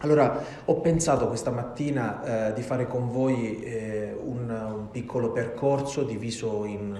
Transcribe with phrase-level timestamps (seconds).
[0.00, 6.04] Allora, ho pensato questa mattina eh, di fare con voi eh, un, un, piccolo percorso
[6.04, 6.96] diviso in,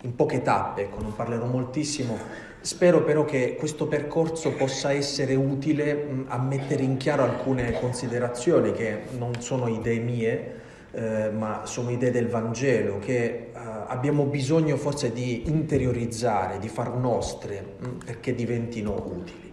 [0.00, 2.18] in, poche tappe, ecco, non parlerò moltissimo.
[2.60, 8.72] Spero però che questo percorso possa essere utile mh, a mettere in chiaro alcune considerazioni
[8.72, 10.54] che non sono idee mie,
[10.90, 16.96] eh, ma sono idee del Vangelo che eh, abbiamo bisogno forse di interiorizzare, di far
[16.96, 19.49] nostre mh, perché diventino utili.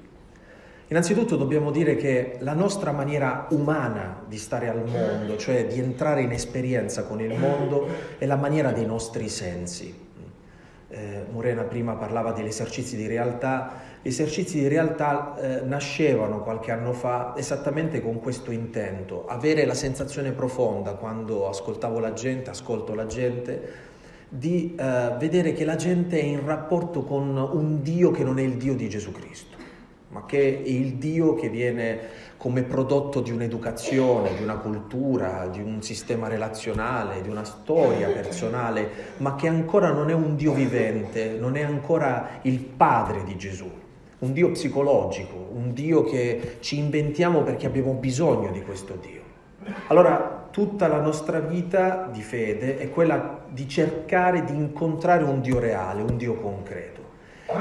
[0.89, 6.21] Innanzitutto dobbiamo dire che la nostra maniera umana di stare al mondo, cioè di entrare
[6.21, 7.87] in esperienza con il mondo,
[8.17, 10.05] è la maniera dei nostri sensi.
[10.89, 16.71] Eh, Morena prima parlava degli esercizi di realtà, gli esercizi di realtà eh, nascevano qualche
[16.71, 22.95] anno fa esattamente con questo intento, avere la sensazione profonda quando ascoltavo la gente, ascolto
[22.95, 23.85] la gente,
[24.29, 28.43] di eh, vedere che la gente è in rapporto con un Dio che non è
[28.43, 29.56] il Dio di Gesù Cristo
[30.09, 31.99] ma che è il Dio che viene
[32.37, 38.89] come prodotto di un'educazione, di una cultura, di un sistema relazionale, di una storia personale,
[39.17, 43.69] ma che ancora non è un Dio vivente, non è ancora il Padre di Gesù,
[44.19, 49.21] un Dio psicologico, un Dio che ci inventiamo perché abbiamo bisogno di questo Dio.
[49.87, 55.59] Allora, tutta la nostra vita di fede è quella di cercare di incontrare un Dio
[55.59, 57.01] reale, un Dio concreto.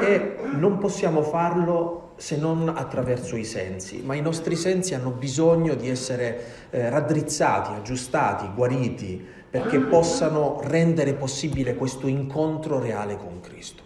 [0.00, 5.74] E non possiamo farlo se non attraverso i sensi, ma i nostri sensi hanno bisogno
[5.74, 13.82] di essere eh, raddrizzati, aggiustati, guariti, perché possano rendere possibile questo incontro reale con Cristo.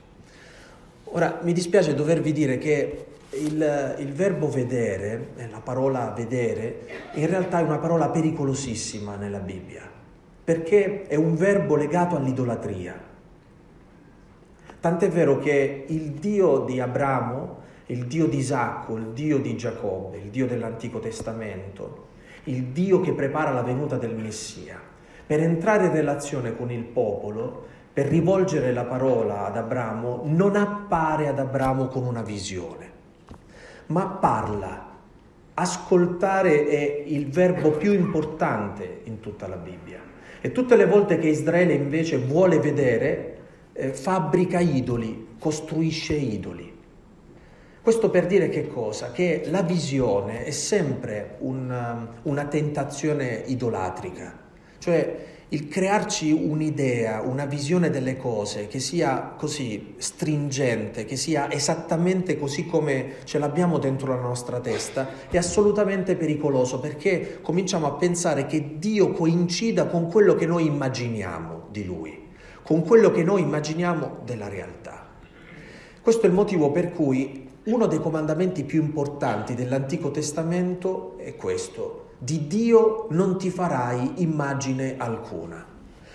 [1.04, 7.26] Ora, mi dispiace dovervi dire che il, il verbo vedere, eh, la parola vedere, in
[7.26, 9.82] realtà è una parola pericolosissima nella Bibbia,
[10.42, 13.08] perché è un verbo legato all'idolatria.
[14.80, 17.58] Tant'è vero che il Dio di Abramo
[17.90, 22.06] il Dio di Isacco, il Dio di Giacobbe, il Dio dell'Antico Testamento,
[22.44, 24.80] il Dio che prepara la venuta del Messia.
[25.26, 31.26] Per entrare in relazione con il popolo, per rivolgere la parola ad Abramo, non appare
[31.26, 32.90] ad Abramo con una visione,
[33.86, 34.88] ma parla.
[35.54, 39.98] Ascoltare è il verbo più importante in tutta la Bibbia.
[40.40, 43.38] E tutte le volte che Israele invece vuole vedere,
[43.72, 46.69] eh, fabbrica idoli, costruisce idoli.
[47.82, 49.10] Questo per dire che cosa?
[49.10, 54.38] Che la visione è sempre un, una tentazione idolatrica,
[54.78, 62.38] cioè il crearci un'idea, una visione delle cose che sia così stringente, che sia esattamente
[62.38, 68.44] così come ce l'abbiamo dentro la nostra testa, è assolutamente pericoloso perché cominciamo a pensare
[68.44, 72.28] che Dio coincida con quello che noi immaginiamo di Lui,
[72.62, 75.08] con quello che noi immaginiamo della realtà.
[76.02, 82.08] Questo è il motivo per cui uno dei comandamenti più importanti dell'Antico Testamento è questo,
[82.18, 85.64] di Dio non ti farai immagine alcuna.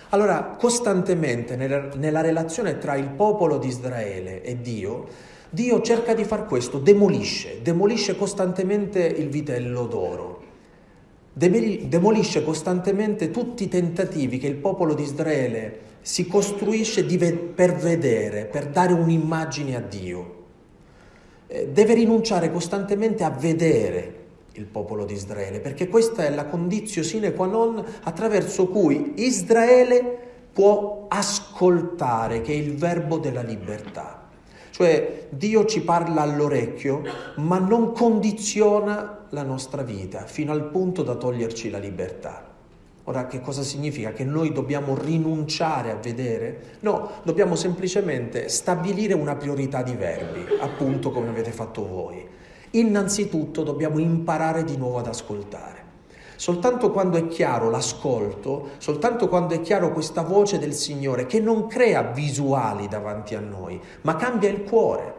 [0.09, 5.07] Allora, costantemente nella, relazione tra il popolo di Israele e Dio,
[5.49, 10.43] Dio cerca di far questo, demolisce, demolisce costantemente il vitello d'oro,
[11.33, 17.05] demolisce costantemente tutti i tentativi che il popolo di Israele si costruisce
[17.55, 20.34] per vedere, per dare un'immagine a Dio.
[21.47, 24.23] Eh, deve rinunciare costantemente a vedere
[24.53, 30.17] il popolo di Israele, perché questa è la condizione sine qua non attraverso cui Israele
[30.51, 34.29] può ascoltare, che è il verbo della libertà.
[34.71, 37.01] Cioè Dio ci parla all'orecchio,
[37.37, 42.54] ma non condiziona la nostra vita fino al punto da toglierci la libertà.
[43.07, 44.13] Ora che cosa significa?
[44.13, 46.77] Che noi dobbiamo rinunciare a vedere?
[46.79, 52.27] No, dobbiamo semplicemente stabilire una priorità di verbi, appunto come avete fatto voi.
[52.71, 55.83] Innanzitutto dobbiamo imparare di nuovo ad ascoltare.
[56.35, 61.67] Soltanto quando è chiaro l'ascolto, soltanto quando è chiaro questa voce del Signore che non
[61.67, 65.14] crea visuali davanti a noi, ma cambia il cuore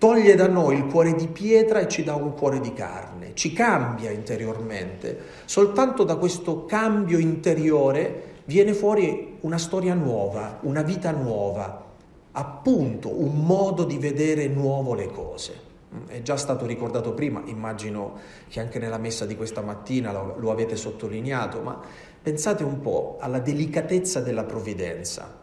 [0.00, 3.52] Toglie da noi il cuore di pietra e ci dà un cuore di carne, ci
[3.52, 5.18] cambia interiormente.
[5.44, 11.84] Soltanto da questo cambio interiore viene fuori una storia nuova, una vita nuova,
[12.32, 15.60] appunto un modo di vedere nuovo le cose.
[16.06, 20.50] È già stato ricordato prima, immagino che anche nella messa di questa mattina lo, lo
[20.50, 21.78] avete sottolineato, ma
[22.22, 25.39] pensate un po' alla delicatezza della provvidenza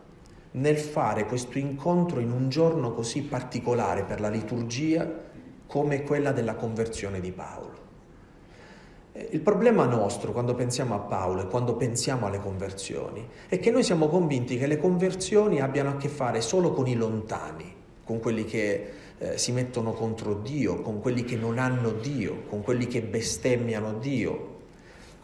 [0.58, 5.26] nel fare questo incontro in un giorno così particolare per la liturgia
[5.68, 7.76] come quella della conversione di Paolo.
[9.12, 13.72] Eh, il problema nostro quando pensiamo a Paolo e quando pensiamo alle conversioni è che
[13.72, 18.20] noi siamo convinti che le conversioni abbiano a che fare solo con i lontani, con
[18.20, 22.88] quelli che eh, si mettono contro Dio, con quelli che non hanno Dio, con quelli
[22.88, 24.56] che bestemmiano Dio,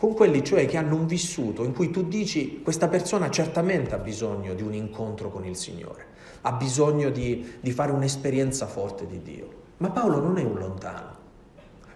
[0.04, 4.00] con quelli cioè che hanno un vissuto in cui tu dici questa persona certamente ha
[4.00, 6.08] bisogno di un incontro con il Signore,
[6.42, 9.48] ha bisogno di, di fare un'esperienza forte di Dio.
[9.78, 11.16] Ma Paolo non è un lontano.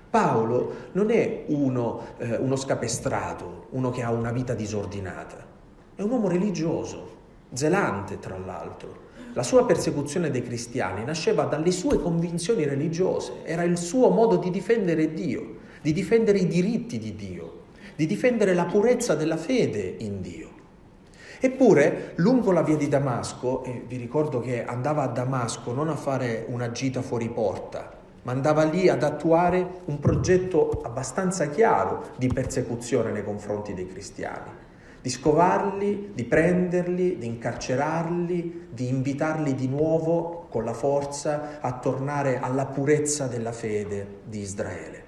[0.09, 5.45] Paolo non è uno, eh, uno scapestrato, uno che ha una vita disordinata,
[5.93, 7.09] è un uomo religioso,
[7.51, 9.05] zelante tra l'altro.
[9.33, 14.49] La sua persecuzione dei cristiani nasceva dalle sue convinzioni religiose, era il suo modo di
[14.49, 17.56] difendere Dio, di difendere i diritti di Dio,
[17.97, 20.49] di difendere la purezza della fede in Dio.
[21.39, 25.95] Eppure, lungo la via di Damasco, e vi ricordo che andava a Damasco non a
[25.95, 27.91] fare una gita fuori porta,
[28.21, 34.51] ma andava lì ad attuare un progetto abbastanza chiaro di persecuzione nei confronti dei cristiani,
[35.01, 42.39] di scovarli, di prenderli, di incarcerarli, di invitarli di nuovo con la forza a tornare
[42.39, 45.06] alla purezza della fede di Israele.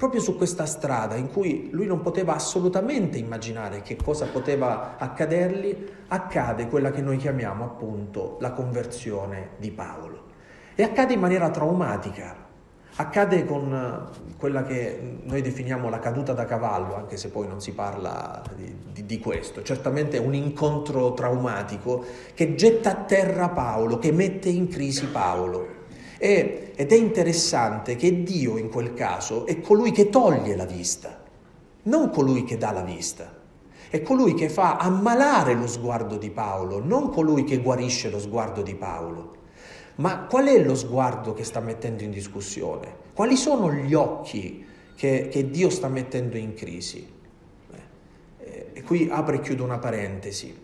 [0.00, 5.88] Proprio su questa strada in cui lui non poteva assolutamente immaginare che cosa poteva accadergli,
[6.08, 10.22] accade quella che noi chiamiamo appunto la conversione di Paolo.
[10.74, 12.34] E accade in maniera traumatica,
[12.96, 17.60] accade con eh, quella che noi definiamo la caduta da cavallo, anche se poi non
[17.60, 19.60] si parla di, di, di, questo.
[19.60, 22.02] Certamente un incontro traumatico
[22.32, 25.79] che getta a terra Paolo, che mette in crisi Paolo.
[26.22, 31.18] E, ed è interessante che Dio in quel caso è colui che toglie la vista,
[31.84, 33.38] non colui che dà la vista.
[33.88, 38.60] È colui che fa ammalare lo sguardo di Paolo, non colui che guarisce lo sguardo
[38.60, 39.36] di Paolo.
[39.94, 42.96] Ma qual è lo sguardo che sta mettendo in discussione?
[43.14, 44.62] Quali sono gli occhi
[44.94, 47.10] che, che Dio sta mettendo in crisi?
[48.40, 50.54] Eh, e qui apro e chiudo una parentesi.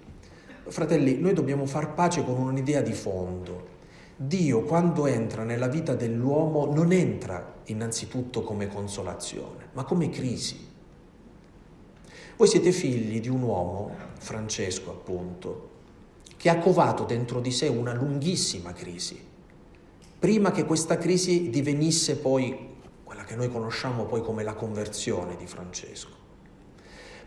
[0.67, 3.76] Fratelli, noi dobbiamo far pace con un'idea di fondo.
[4.19, 10.67] Dio quando entra nella vita dell'uomo non entra innanzitutto come consolazione, ma come crisi.
[12.35, 15.71] Voi siete figli di un uomo, Francesco appunto,
[16.39, 19.23] che ha covato dentro di sé una lunghissima crisi,
[20.19, 22.75] prima che questa crisi divenisse poi
[23.05, 26.26] quella che noi conosciamo poi come la conversione di Francesco.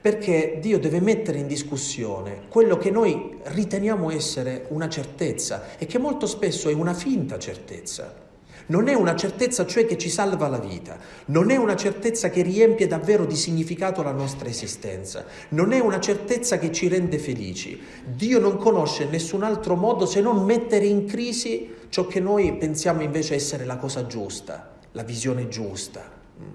[0.01, 5.97] Perché Dio deve mettere in discussione quello che noi riteniamo essere una certezza e che
[5.97, 8.27] molto spesso è una finta certezza
[8.69, 12.41] non è una certezza cioè che ci salva la vita, non è una certezza che
[12.41, 17.79] riempie davvero di significato la nostra esistenza, non è una certezza che ci rende felici.
[18.05, 23.01] Dio non conosce nessun altro modo se non mettere in crisi ciò che noi pensiamo
[23.01, 26.03] invece essere la cosa giusta, la visione giusta,
[26.39, 26.45] mm,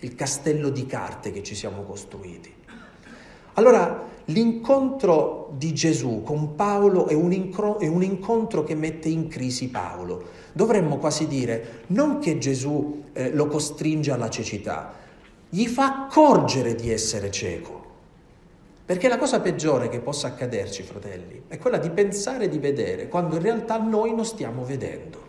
[0.00, 2.57] il castello di carte che ci siamo costruiti.
[3.58, 9.26] Allora, l'incontro di Gesù con Paolo è un, incro- è un, incontro che mette in
[9.26, 10.22] crisi Paolo.
[10.52, 14.94] Dovremmo quasi dire non che Gesù eh, lo costringe alla cecità,
[15.48, 17.86] gli fa accorgere di essere cieco.
[18.86, 23.34] Perché la cosa peggiore che possa accaderci, fratelli, è quella di pensare di vedere quando
[23.34, 25.27] in realtà noi non stiamo vedendo.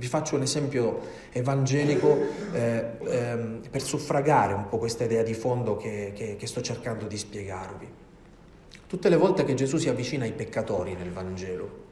[0.00, 0.98] Vi faccio un esempio
[1.30, 2.16] evangelico
[2.54, 7.06] eh, ehm, per suffragare un po' questa idea di fondo che, che, che sto cercando
[7.06, 7.86] di spiegarvi.
[8.86, 11.88] Tutte le volte che Gesù si avvicina ai peccatori nel Vangelo,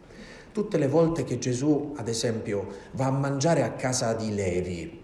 [0.52, 5.02] tutte le volte che Gesù, ad esempio, va a mangiare a casa di Levi,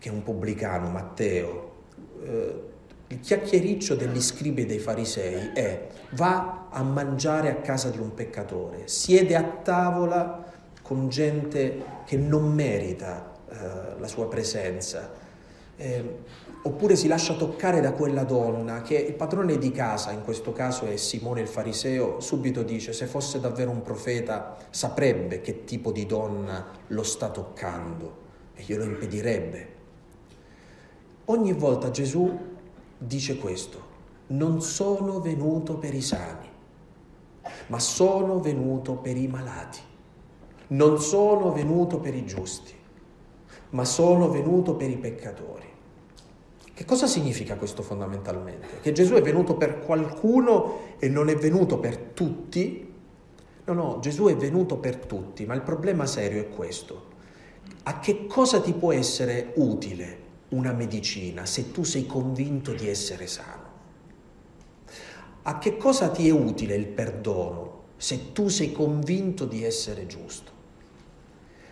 [0.00, 1.72] che è un pubblicano, Matteo,
[2.24, 2.62] eh,
[3.06, 8.14] il chiacchiericcio degli scribi e dei farisei è va a mangiare a casa di un
[8.14, 10.47] peccatore, siede a tavola
[10.88, 15.12] con gente che non merita eh, la sua presenza,
[15.76, 16.16] eh,
[16.62, 20.86] oppure si lascia toccare da quella donna che il padrone di casa, in questo caso
[20.86, 26.06] è Simone il fariseo, subito dice se fosse davvero un profeta saprebbe che tipo di
[26.06, 28.16] donna lo sta toccando
[28.54, 29.68] e glielo impedirebbe.
[31.26, 32.34] Ogni volta Gesù
[32.96, 33.82] dice questo,
[34.28, 36.48] non sono venuto per i sani,
[37.66, 39.80] ma sono venuto per i malati.
[40.68, 42.74] Non sono venuto per i giusti,
[43.70, 45.66] ma sono venuto per i peccatori.
[46.74, 48.80] Che cosa significa questo fondamentalmente?
[48.80, 52.92] Che Gesù è venuto per qualcuno e non è venuto per tutti?
[53.64, 57.16] No, no, Gesù è venuto per tutti, ma il problema serio è questo.
[57.84, 63.26] A che cosa ti può essere utile una medicina se tu sei convinto di essere
[63.26, 63.66] sano?
[65.42, 70.57] A che cosa ti è utile il perdono se tu sei convinto di essere giusto?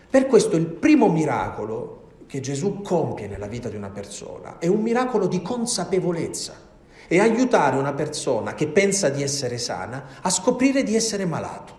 [0.09, 1.95] Per questo il primo miracolo
[2.27, 6.65] che Gesù compie nella vita di una persona è un miracolo di consapevolezza
[7.07, 11.75] e aiutare una persona che pensa di essere sana a scoprire di essere malato.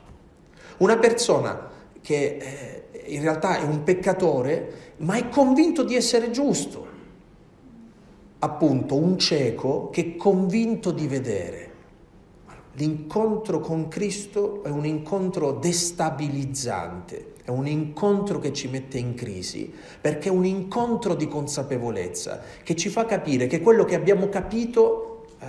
[0.78, 1.68] Una persona
[2.00, 2.38] che
[2.92, 6.86] eh, in realtà è un peccatore, ma è convinto di essere giusto.
[8.40, 11.66] Appunto, un cieco che è convinto di vedere.
[12.74, 19.72] L'incontro con Cristo è un incontro destabilizzante, è un incontro che ci mette in crisi,
[19.98, 25.24] perché è un incontro di consapevolezza che ci fa capire che quello che abbiamo capito
[25.40, 25.46] eh,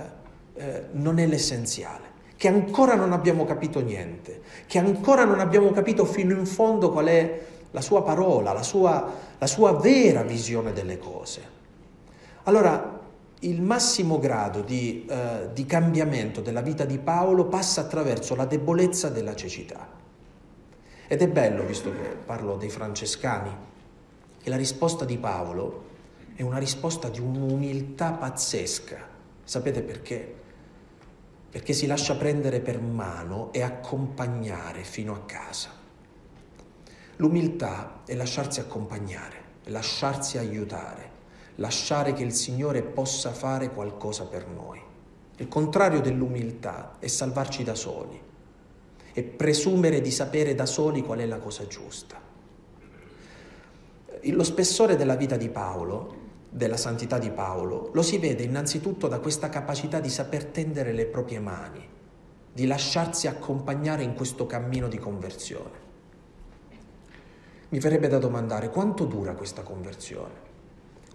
[0.54, 2.04] eh, non è l'essenziale,
[2.38, 7.04] che ancora non abbiamo capito niente, che ancora non abbiamo capito fino in fondo qual
[7.04, 7.40] è
[7.70, 11.42] la sua parola, la sua, la sua vera visione delle cose.
[12.44, 12.98] Allora,
[13.40, 19.10] il massimo grado di, eh, di, cambiamento della vita di Paolo passa attraverso la debolezza
[19.10, 19.99] della cecità.
[21.12, 23.50] Ed è bello, visto che parlo dei francescani,
[24.40, 25.86] che la risposta di Paolo
[26.36, 29.08] è una risposta di un'umiltà pazzesca.
[29.42, 30.34] Sapete perché?
[31.50, 35.70] Perché si lascia prendere per mano e accompagnare fino a casa.
[37.16, 41.18] L'umiltà è lasciarsi accompagnare, lasciarsi aiutare
[41.56, 44.80] lasciare che il Signore possa fare qualcosa per noi.
[45.38, 48.28] Il contrario dell'umiltà è salvarci da soli
[49.12, 52.20] e presumere di sapere da soli qual è la cosa giusta.
[54.22, 56.16] Lo spessore della vita di Paolo,
[56.50, 61.06] della santità di Paolo, lo si vede innanzitutto da questa capacità di saper tendere le
[61.06, 61.86] proprie mani,
[62.52, 65.88] di lasciarsi accompagnare in questo cammino di conversione.
[67.70, 70.48] Mi verrebbe da domandare quanto dura questa conversione?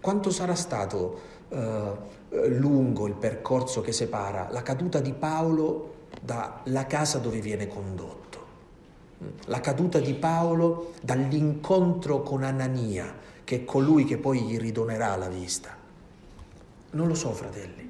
[0.00, 1.92] Quanto sarà stato eh,
[2.48, 8.44] lungo il percorso che separa la caduta di Paolo dalla casa dove viene condotto?
[9.46, 15.28] La caduta di Paolo dall'incontro con Anania, che è colui che poi gli ridonerà la
[15.28, 15.74] vista.
[16.90, 17.88] Non lo so, fratelli,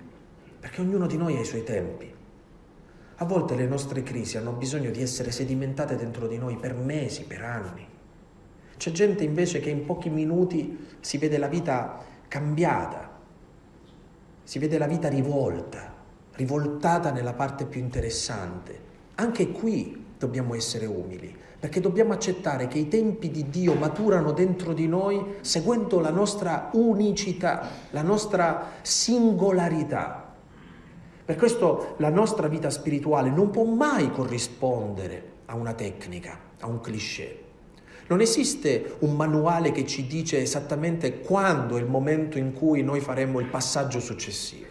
[0.60, 2.14] perché ognuno di noi ha i suoi tempi.
[3.16, 7.24] A volte le nostre crisi hanno bisogno di essere sedimentate dentro di noi per mesi,
[7.24, 7.86] per anni.
[8.76, 13.10] C'è gente invece che in pochi minuti si vede la vita cambiata,
[14.44, 15.94] si vede la vita rivolta,
[16.36, 18.84] rivoltata nella parte più interessante.
[19.16, 24.72] Anche qui dobbiamo essere umili, perché dobbiamo accettare che i tempi di Dio maturano dentro
[24.72, 30.34] di noi seguendo la nostra unicità, la nostra singolarità.
[31.24, 36.80] Per questo la nostra vita spirituale non può mai corrispondere a una tecnica, a un
[36.80, 37.42] cliché.
[38.08, 43.00] Non esiste un manuale che ci dice esattamente quando è il momento in cui noi
[43.00, 44.65] faremo il passaggio successivo,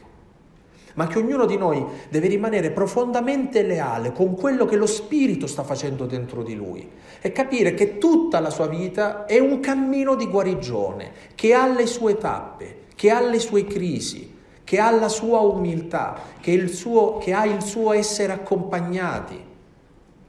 [0.95, 5.63] ma che ognuno di noi deve rimanere profondamente leale con quello che lo Spirito sta
[5.63, 6.89] facendo dentro di lui
[7.21, 11.85] e capire che tutta la sua vita è un cammino di guarigione, che ha le
[11.85, 14.33] sue tappe, che ha le sue crisi,
[14.63, 19.43] che ha la sua umiltà, che, suo, che ha il suo essere accompagnati,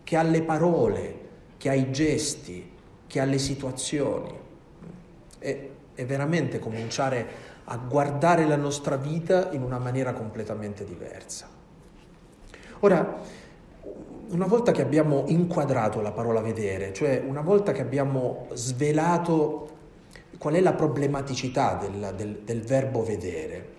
[0.03, 1.19] che ha le parole,
[1.59, 2.71] che ha i gesti,
[3.07, 4.33] che alle situazioni.
[5.39, 11.49] È, è veramente cominciare a guardare la nostra vita in una maniera completamente diversa.
[12.81, 13.21] Ora,
[14.29, 19.69] una volta che abbiamo inquadrato la parola vedere, cioè una volta che abbiamo svelato
[20.39, 23.75] qual è la problematicità del, del, del verbo vedere,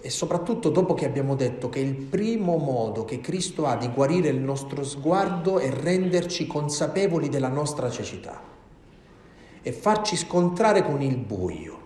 [0.00, 4.28] e soprattutto dopo che abbiamo detto che il primo modo che Cristo ha di guarire
[4.28, 8.40] il nostro sguardo è renderci consapevoli della nostra cecità
[9.60, 11.77] e farci scontrare con il buio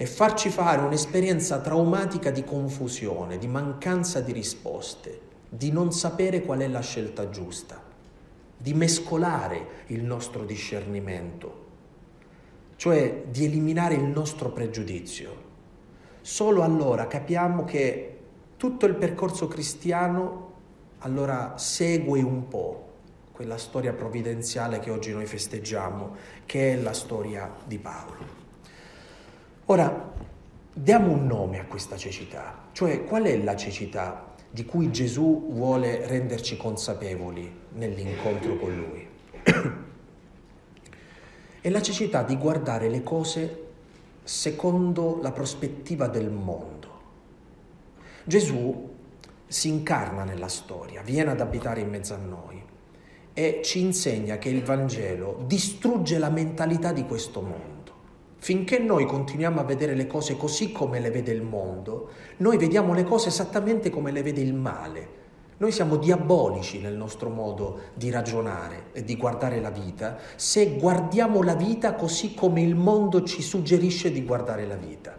[0.00, 6.60] e farci fare un'esperienza traumatica di confusione, di mancanza di risposte, di non sapere qual
[6.60, 7.82] è la scelta giusta,
[8.56, 11.66] di mescolare il nostro discernimento,
[12.76, 15.46] cioè di eliminare il nostro pregiudizio
[16.28, 18.18] Solo allora capiamo che
[18.58, 20.52] tutto il percorso cristiano
[20.98, 22.86] allora segue un po'
[23.32, 28.37] quella storia provvidenziale che oggi noi festeggiamo, che è la storia di Paolo.
[29.70, 30.14] Ora,
[30.72, 36.06] diamo un nome a questa cecità, cioè qual è la cecità di cui Gesù vuole
[36.06, 39.06] renderci consapevoli nell'incontro con Lui?
[41.60, 43.66] è la cecità di guardare le cose
[44.22, 46.88] secondo la prospettiva del mondo.
[48.24, 48.88] Gesù
[49.46, 52.64] si incarna nella storia, viene ad abitare in mezzo a noi
[53.34, 57.77] e ci insegna che il Vangelo distrugge la mentalità di questo mondo.
[58.38, 62.94] Finché noi continuiamo a vedere le cose così come le vede il mondo, noi vediamo
[62.94, 65.18] le cose esattamente come le vede il male,
[65.60, 71.42] noi siamo diabolici nel nostro modo di ragionare e di guardare la vita se guardiamo
[71.42, 75.18] la vita così come il mondo ci suggerisce di guardare la vita.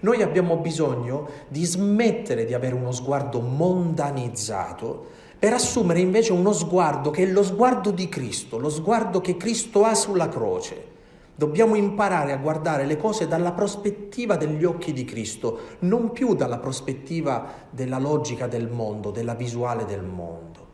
[0.00, 5.04] Noi abbiamo bisogno di smettere di avere uno sguardo mondanizzato
[5.38, 9.84] per assumere invece uno sguardo che è lo sguardo di Cristo, lo sguardo che Cristo
[9.84, 10.94] ha sulla croce.
[11.38, 16.56] Dobbiamo imparare a guardare le cose dalla prospettiva degli occhi di Cristo, non più dalla
[16.56, 20.66] prospettiva della logica del mondo, della visuale del mondo.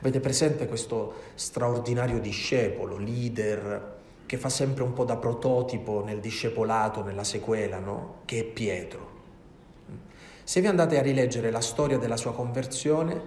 [0.00, 7.04] Avete presente questo straordinario discepolo, leader, che fa sempre un po' da prototipo nel discepolato,
[7.04, 8.22] nella sequela, no?
[8.24, 9.10] Che è Pietro.
[10.42, 13.20] Se vi andate a rileggere la storia della sua conversione,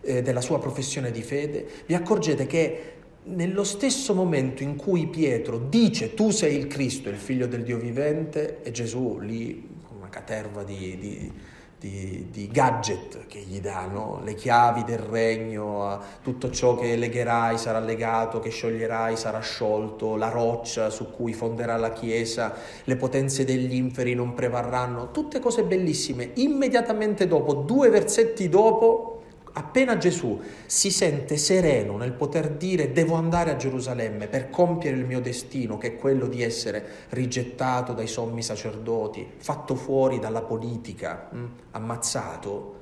[0.00, 2.95] eh, della sua professione di fede, vi accorgete che
[3.26, 7.78] nello stesso momento in cui Pietro dice tu sei il Cristo, il figlio del Dio
[7.78, 11.32] vivente, e Gesù lì, con una caterva di, di,
[11.78, 17.80] di, di gadget che gli danno, le chiavi del regno, tutto ciò che legherai sarà
[17.80, 22.54] legato, che scioglierai sarà sciolto, la roccia su cui fonderà la Chiesa,
[22.84, 26.30] le potenze degli inferi non prevarranno, tutte cose bellissime.
[26.34, 29.15] Immediatamente dopo, due versetti dopo,
[29.58, 35.06] appena Gesù si sente sereno nel poter dire devo andare a Gerusalemme per compiere il
[35.06, 41.28] mio destino, che è quello di essere rigettato dai sommi sacerdoti, fatto fuori dalla politica,
[41.30, 42.74] mh, mm, ammazzato,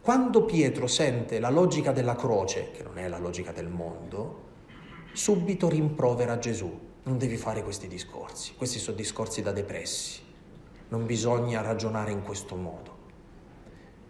[0.00, 4.50] quando Pietro sente la logica della croce, che non è la logica del mondo,
[5.12, 6.90] subito rimprovera Gesù.
[7.04, 10.20] Non devi fare questi discorsi, questi sono discorsi da depressi,
[10.88, 13.01] non bisogna ragionare in questo modo.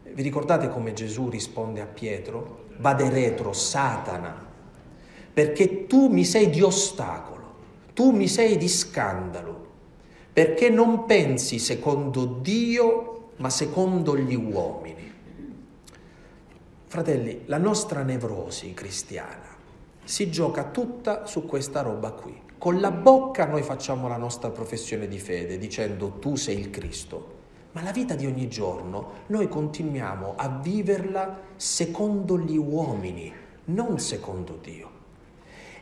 [0.02, 2.64] Vi ricordate come Gesù risponde a Pietro?
[2.78, 4.50] Vade retro, Satana,
[5.32, 7.54] perché tu mi sei di ostacolo,
[7.94, 9.66] tu mi sei di scandalo,
[10.32, 15.12] perché non pensi secondo Dio, ma secondo gli uomini.
[16.86, 19.56] Fratelli, la nostra nevrosi cristiana
[20.04, 22.38] si gioca tutta su questa roba qui.
[22.58, 27.40] Con la bocca noi facciamo la nostra professione di fede dicendo tu sei il Cristo,
[27.72, 33.32] ma la vita di ogni giorno noi continuiamo a viverla secondo gli uomini,
[33.66, 34.90] non secondo Dio.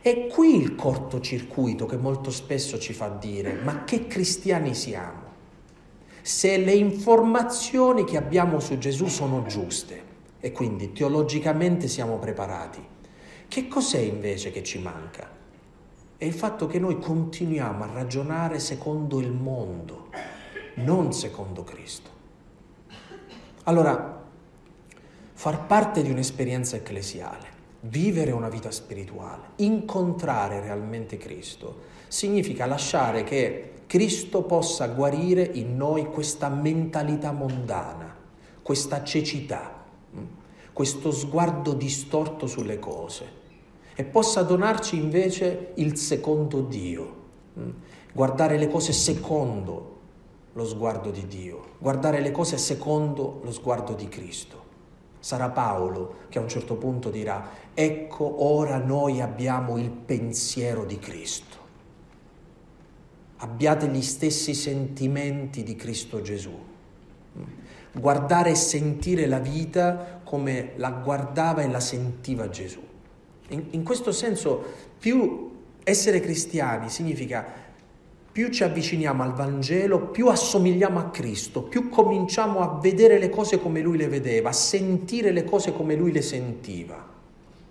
[0.01, 5.29] È qui il cortocircuito che molto spesso ci fa dire, ma che cristiani siamo?
[6.23, 12.87] Se le informazioni che abbiamo su Gesù sono giuste e quindi teologicamente siamo preparati,
[13.49, 15.29] che cos'è invece che ci manca?
[16.17, 20.09] È il fatto che noi continuiamo a ragionare secondo il mondo
[20.83, 22.11] non secondo Cristo.
[23.65, 24.23] Allora,
[25.33, 27.49] far parte di un'esperienza ecclesiale,
[27.81, 36.07] vivere una vita spirituale, incontrare realmente Cristo, significa lasciare che Cristo possa guarire in noi
[36.07, 38.15] questa mentalità mondana,
[38.63, 39.85] questa cecità,
[40.17, 40.25] mm,
[40.73, 43.39] questo sguardo distorto sulle cose
[43.95, 47.15] e possa donarci invece il secondo Dio,
[47.59, 47.71] mm,
[48.13, 49.99] guardare le cose secondo
[50.53, 54.59] lo sguardo di Dio, guardare le cose secondo lo sguardo di Cristo.
[55.21, 60.99] Sarà Paolo che a un certo punto dirà, ecco ora noi abbiamo il pensiero di
[60.99, 61.59] Cristo.
[63.37, 66.69] Abbiate gli stessi sentimenti di Cristo Gesù.
[67.93, 72.81] Guardare e sentire la vita come la guardava e la sentiva Gesù.
[73.49, 74.63] In, in questo senso,
[74.99, 75.51] più
[75.83, 77.47] essere cristiani significa
[78.33, 83.61] più ci avviciniamo al Vangelo, più assomigliamo a Cristo, più cominciamo a vedere le cose
[83.61, 87.09] come Lui le vedeva, a sentire le cose come Lui le sentiva.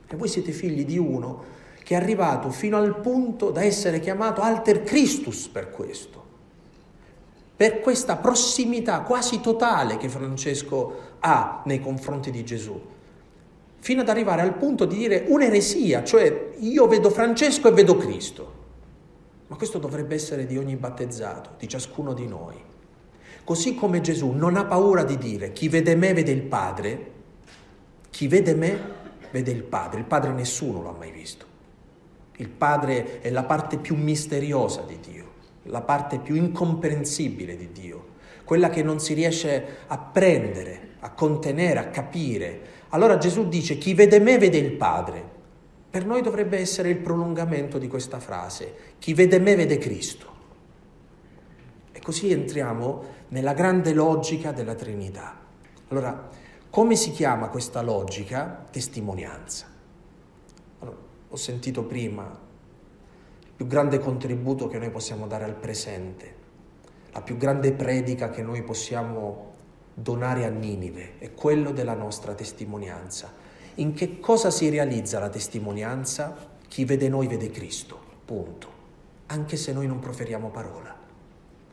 [0.05, 4.41] E voi siete figli di uno che è arrivato fino al punto da essere chiamato
[4.41, 6.23] Alter Christus per questo,
[7.55, 12.79] per questa prossimità quasi totale che Francesco ha nei confronti di Gesù,
[13.79, 18.58] fino ad arrivare al punto di dire un'eresia, cioè io vedo Francesco e vedo Cristo.
[19.49, 22.55] Ma questo dovrebbe essere di ogni battezzato, di ciascuno di noi.
[23.43, 27.11] Così come Gesù non ha paura di dire chi vede me vede il Padre,
[28.11, 28.79] chi vede me
[29.31, 29.99] vede il Padre.
[29.99, 31.45] Il Padre nessuno l'ha mai visto.
[32.37, 35.31] Il Padre è la parte più misteriosa di Dio,
[35.63, 38.05] la parte più incomprensibile di Dio,
[38.43, 42.61] quella che non si riesce a prendere, a contenere, a capire.
[42.89, 45.37] Allora Gesù dice chi vede me vede il Padre.
[45.89, 50.27] Per noi dovrebbe essere il prolungamento di questa frase, chi vede me vede Cristo.
[51.91, 55.37] E così entriamo nella grande logica della Trinità.
[55.87, 56.29] Allora,
[56.69, 58.65] come si chiama questa logica?
[58.69, 59.65] Testimonianza.
[60.79, 60.97] Allora,
[61.29, 62.23] ho sentito prima
[63.43, 66.35] il più grande contributo che noi possiamo dare al presente,
[67.11, 69.47] la più grande predica che noi possiamo
[69.93, 73.47] donare a Ninive è quello della nostra testimonianza
[73.79, 76.35] in che cosa si realizza la testimonianza?
[76.67, 78.78] Chi vede noi vede Cristo, punto.
[79.31, 80.95] Anche se noi non proferiamo parola,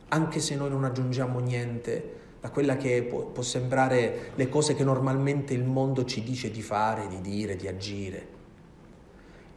[0.09, 4.83] anche se noi non aggiungiamo niente da quella che può, può sembrare le cose che
[4.83, 8.35] normalmente il mondo ci dice di fare, di dire, di agire.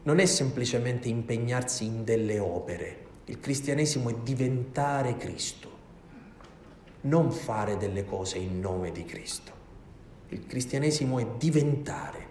[0.04, 5.68] Non è semplicemente impegnarsi in delle opere, il cristianesimo è diventare Cristo,
[7.02, 9.52] non fare delle cose in nome di Cristo.
[10.28, 12.26] Il cristianesimo è diventare,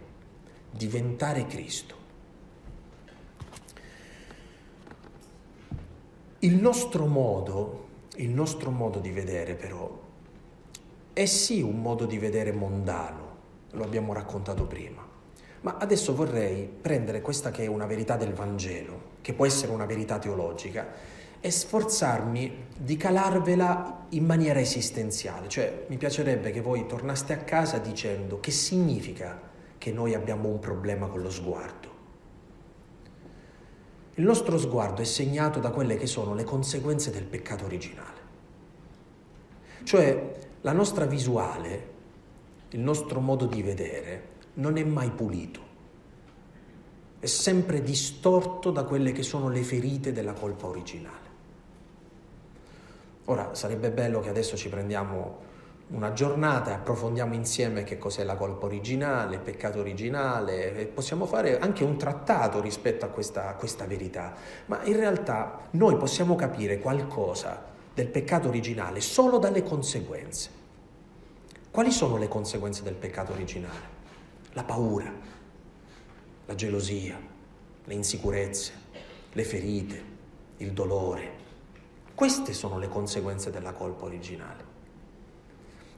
[0.72, 1.99] diventare Cristo.
[6.42, 9.92] Il nostro modo, il nostro modo di vedere però,
[11.12, 13.36] è sì un modo di vedere mondano,
[13.72, 15.06] lo abbiamo raccontato prima,
[15.60, 19.86] ma adesso vorrei prendere questa che è una verità del Vangelo, che può essere una
[19.86, 20.88] verità teologica,
[21.42, 27.80] e sforzarmi di calarvela in maniera esistenziale, cioè mi piacerebbe che voi tornaste a casa
[27.80, 29.42] dicendo che significa
[29.78, 31.89] che noi abbiamo un problema con lo sguardo.
[34.20, 38.20] Il nostro sguardo è segnato da quelle che sono le conseguenze del peccato originale.
[39.84, 41.88] Cioè la nostra visuale,
[42.72, 45.62] il nostro modo di vedere non è mai pulito,
[47.18, 51.28] è sempre distorto da quelle che sono le ferite della colpa originale.
[53.24, 55.48] Ora sarebbe bello che adesso ci prendiamo
[55.90, 61.26] una giornata e approfondiamo insieme che cos'è la colpa originale, il peccato originale, e possiamo
[61.26, 64.34] fare anche un trattato rispetto a questa, a questa verità,
[64.68, 70.58] ma in realtà noi possiamo capire qualcosa del peccato originale solo dalle conseguenze.
[71.72, 73.98] Quali sono le conseguenze del peccato originale?
[74.54, 75.12] La paura,
[76.46, 77.20] la gelosia,
[77.84, 78.74] le insicurezze,
[79.32, 80.04] le ferite,
[80.58, 81.38] il dolore.
[82.14, 84.69] Queste sono le conseguenze della colpa originale.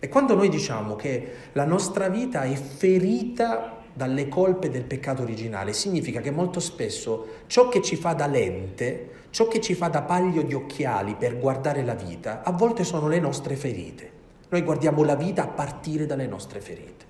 [0.04, 5.74] E quando noi diciamo che la nostra vita è ferita dalle colpe del peccato originale,
[5.74, 10.02] significa che molto spesso ciò che ci fa da lente, ciò che ci fa da
[10.02, 14.12] paglio di occhiali per guardare la vita, a volte sono le nostre ferite.
[14.50, 17.06] Noi guardiamo la vita a partire dalle nostre ferite.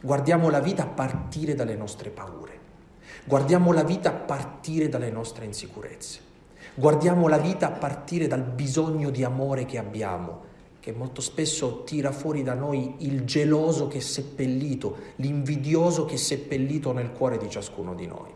[0.00, 2.58] Guardiamo la vita a partire dalle nostre paure.
[3.26, 6.18] Guardiamo la vita a partire dalle nostre insicurezze.
[6.74, 10.47] Guardiamo la vita a partire dal bisogno di amore che abbiamo
[10.88, 16.16] che molto spesso tira fuori da noi il geloso che è seppellito, l'invidioso che è
[16.16, 18.30] seppellito nel cuore di ciascuno di noi.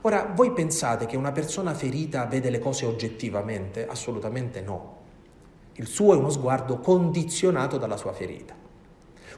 [0.00, 3.86] Ora, voi pensate che una persona ferita vede le cose oggettivamente?
[3.86, 4.96] Assolutamente no.
[5.74, 8.54] Il suo è uno sguardo condizionato dalla sua ferita.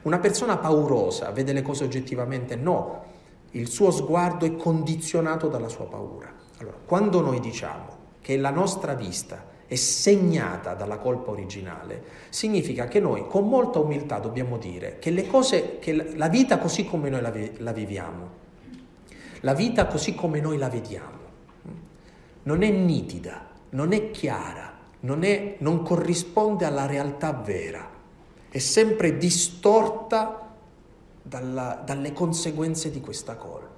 [0.03, 2.55] Una persona paurosa vede le cose oggettivamente?
[2.55, 3.03] No.
[3.51, 6.33] Il suo sguardo è condizionato dalla sua paura.
[6.59, 7.87] Allora, quando noi diciamo
[8.21, 14.19] che la nostra vista è segnata dalla colpa originale, significa che noi con molta umiltà
[14.19, 18.29] dobbiamo dire che le cose, che la vita così come noi la, la viviamo,
[19.41, 21.19] la vita così come noi la vediamo,
[22.43, 27.89] non è nitida, non è chiara, non, è, non corrisponde alla realtà vera,
[28.49, 30.53] è sempre distorta
[31.21, 33.74] dalla, dalle conseguenze di questa colpa.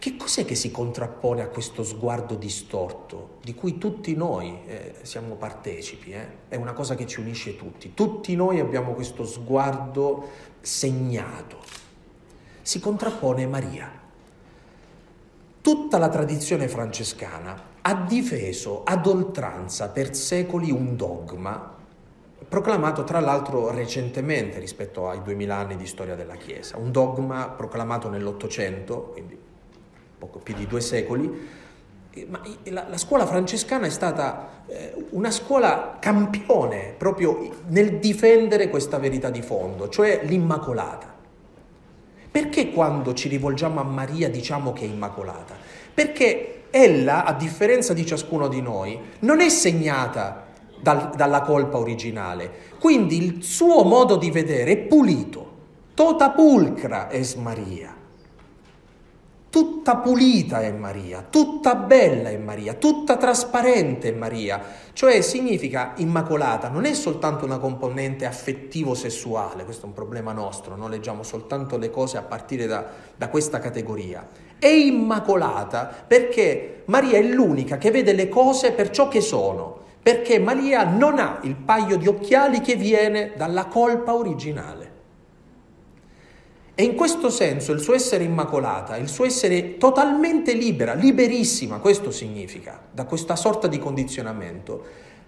[0.00, 5.34] Che cos'è che si contrappone a questo sguardo distorto di cui tutti noi eh, siamo
[5.34, 6.12] partecipi?
[6.12, 6.26] Eh?
[6.48, 7.92] È una cosa che ci unisce tutti.
[7.92, 10.26] Tutti noi abbiamo questo sguardo
[10.62, 11.58] segnato.
[12.62, 13.92] Si contrappone Maria.
[15.60, 21.76] Tutta la tradizione francescana ha difeso ad oltranza per secoli un dogma
[22.48, 28.08] proclamato tra l'altro recentemente rispetto ai duemila anni di storia della Chiesa, un dogma proclamato
[28.08, 29.48] nell'Ottocento, quindi
[30.20, 31.48] poco più di due secoli,
[32.28, 38.98] ma la, la scuola francescana è stata eh, una scuola campione proprio nel difendere questa
[38.98, 41.16] verità di fondo, cioè l'Immacolata.
[42.30, 45.56] Perché quando ci rivolgiamo a Maria diciamo che è Immacolata?
[45.92, 50.46] Perché ella, a differenza di ciascuno di noi, non è segnata
[50.80, 55.48] dal, dalla colpa originale, quindi il suo modo di vedere è pulito,
[55.94, 57.99] tota pulcra es Maria.
[59.50, 64.62] Tutta pulita è Maria, tutta bella è Maria, tutta trasparente è Maria.
[64.92, 70.88] Cioè significa immacolata, non è soltanto una componente affettivo-sessuale, questo è un problema nostro, non
[70.88, 72.86] leggiamo soltanto le cose a partire da,
[73.16, 74.24] da questa categoria.
[74.56, 80.38] È immacolata perché Maria è l'unica che vede le cose per ciò che sono, perché
[80.38, 84.99] Maria non ha il paio di occhiali che viene dalla colpa originale.
[86.80, 92.10] E in questo senso il suo essere immacolata, il suo essere totalmente libera, liberissima, questo
[92.10, 94.82] significa, da questa sorta di condizionamento,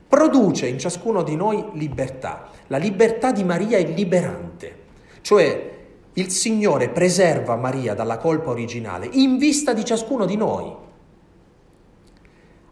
[0.08, 2.48] produce in ciascuno di noi libertà.
[2.68, 4.76] La libertà di Maria è liberante,
[5.20, 5.70] cioè
[6.14, 10.74] il Signore preserva Maria dalla colpa originale in vista di ciascuno di noi.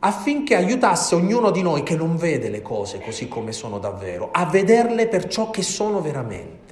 [0.03, 4.47] affinché aiutasse ognuno di noi che non vede le cose così come sono davvero, a
[4.47, 6.71] vederle per ciò che sono veramente.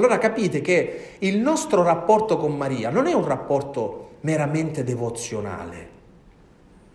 [0.00, 5.88] Allora capite che il nostro rapporto con Maria non è un rapporto meramente devozionale.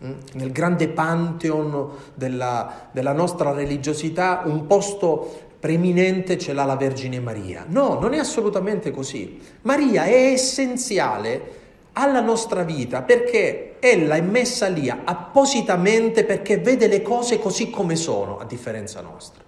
[0.04, 0.12] Mm?
[0.32, 7.64] Nel grande pantheon della, della nostra religiosità un posto preeminente ce l'ha la Vergine Maria.
[7.68, 9.40] No, non è assolutamente così.
[9.62, 11.52] Maria è essenziale
[11.92, 17.94] alla nostra vita perché ella è messa lì appositamente perché vede le cose così come
[17.94, 19.45] sono, a differenza nostra.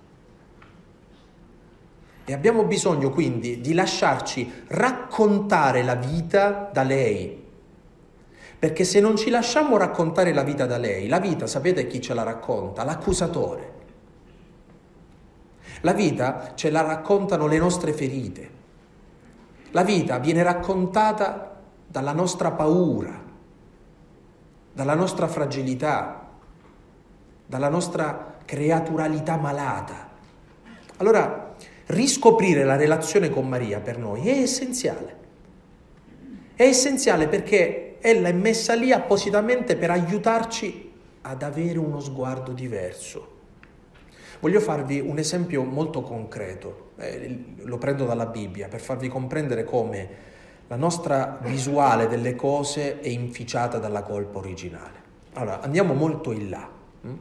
[2.31, 7.43] E abbiamo bisogno quindi di lasciarci raccontare la vita da lei.
[8.59, 12.12] Perché se non ci lasciamo raccontare la vita da lei, la vita sapete chi ce
[12.12, 12.85] la racconta?
[12.85, 13.73] L'accusatore.
[15.81, 18.51] La vita ce la raccontano le nostre ferite.
[19.71, 23.23] La vita viene raccontata dalla nostra paura,
[24.71, 26.29] dalla nostra fragilità,
[27.47, 30.11] dalla nostra creaturalità malata.
[30.99, 31.55] Allora,
[31.88, 35.16] riscoprire la relazione con Maria per noi è essenziale.
[36.55, 43.37] È essenziale perché ella è messa lì appositamente per aiutarci ad avere uno sguardo diverso.
[44.40, 50.27] Voglio farvi un esempio molto concreto, eh, lo prendo dalla Bibbia per farvi comprendere come
[50.68, 55.07] la nostra visuale delle cose è inficiata dalla colpa originale.
[55.35, 56.68] Allora, andiamo molto in là,
[57.01, 57.14] hm?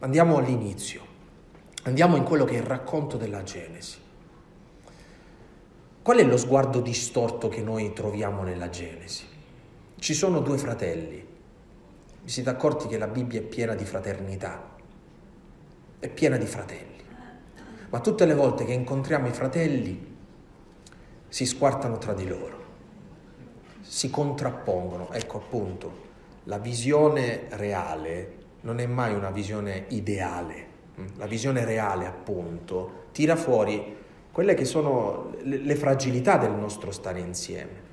[0.00, 1.00] andiamo all'inizio,
[1.82, 4.02] andiamo in quello che è il racconto della Genesi.
[6.04, 9.24] Qual è lo sguardo distorto che noi troviamo nella Genesi?
[9.96, 11.26] Ci sono due fratelli.
[12.22, 14.76] Vi siete accorti che la Bibbia è piena di fraternità?
[15.98, 17.02] È piena di fratelli.
[17.88, 20.16] Ma tutte le volte che incontriamo i fratelli
[21.26, 22.64] si squartano tra di loro
[23.80, 25.10] si contrappongono.
[25.10, 26.02] Ecco appunto,
[26.44, 30.72] la visione reale non è mai una visione ideale.
[31.16, 34.02] La visione reale, appunto, tira fuori
[34.34, 37.92] quelle che sono le fragilità del nostro stare insieme.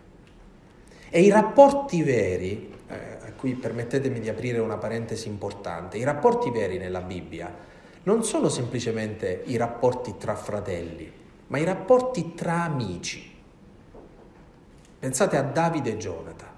[1.11, 2.95] E i rapporti veri, eh,
[3.27, 7.55] a cui permettetemi di aprire una parentesi importante, i rapporti veri nella Bibbia
[8.03, 11.11] non sono semplicemente i rapporti tra fratelli,
[11.45, 13.31] ma i rapporti tra amici.
[14.97, 16.49] Pensate a Davide e Jonathan.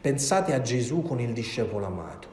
[0.00, 2.28] Pensate a Gesù con il discepolo amato.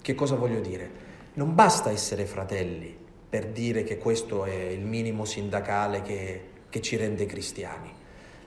[0.00, 1.05] Che cosa voglio dire?
[1.36, 2.96] Non basta essere fratelli
[3.28, 7.92] per dire che questo è il minimo sindacale che, che ci rende cristiani.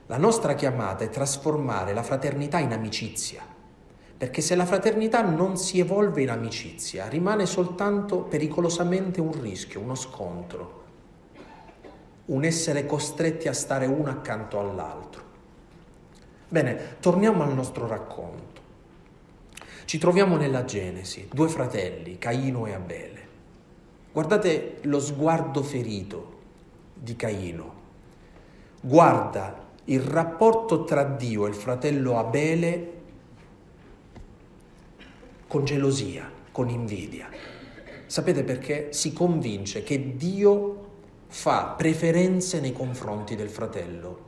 [0.06, 3.42] La nostra chiamata è trasformare la fraternità in amicizia,
[4.16, 9.94] perché se la fraternità non si evolve in amicizia, rimane soltanto pericolosamente un rischio, uno
[9.94, 10.78] scontro
[12.26, 15.22] un essere costretti a stare uno accanto all'altro.
[16.48, 18.59] Bene, torniamo al nostro racconto.
[19.90, 23.28] Ci troviamo nella Genesi, due fratelli, Caino e Abele.
[24.12, 26.38] Guardate lo sguardo ferito
[26.94, 27.74] di Caino.
[28.80, 32.92] Guarda il rapporto tra Dio e il fratello Abele
[35.48, 37.28] con gelosia, con invidia.
[38.06, 38.92] Sapete perché?
[38.92, 40.90] Si convince che Dio
[41.26, 44.18] fa preferenze nei confronti del fratello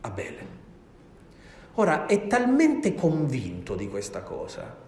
[0.00, 0.46] Abele.
[1.74, 4.86] Ora è talmente convinto di questa cosa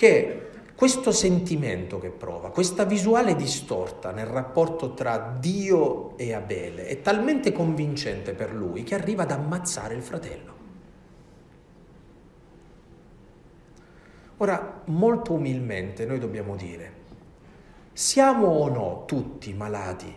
[0.00, 7.02] che questo sentimento che prova, questa visuale distorta nel rapporto tra Dio e Abele è
[7.02, 10.54] talmente convincente per lui che arriva ad ammazzare il fratello.
[14.38, 16.92] Ora, molto umilmente noi dobbiamo dire,
[17.92, 20.14] siamo o no tutti malati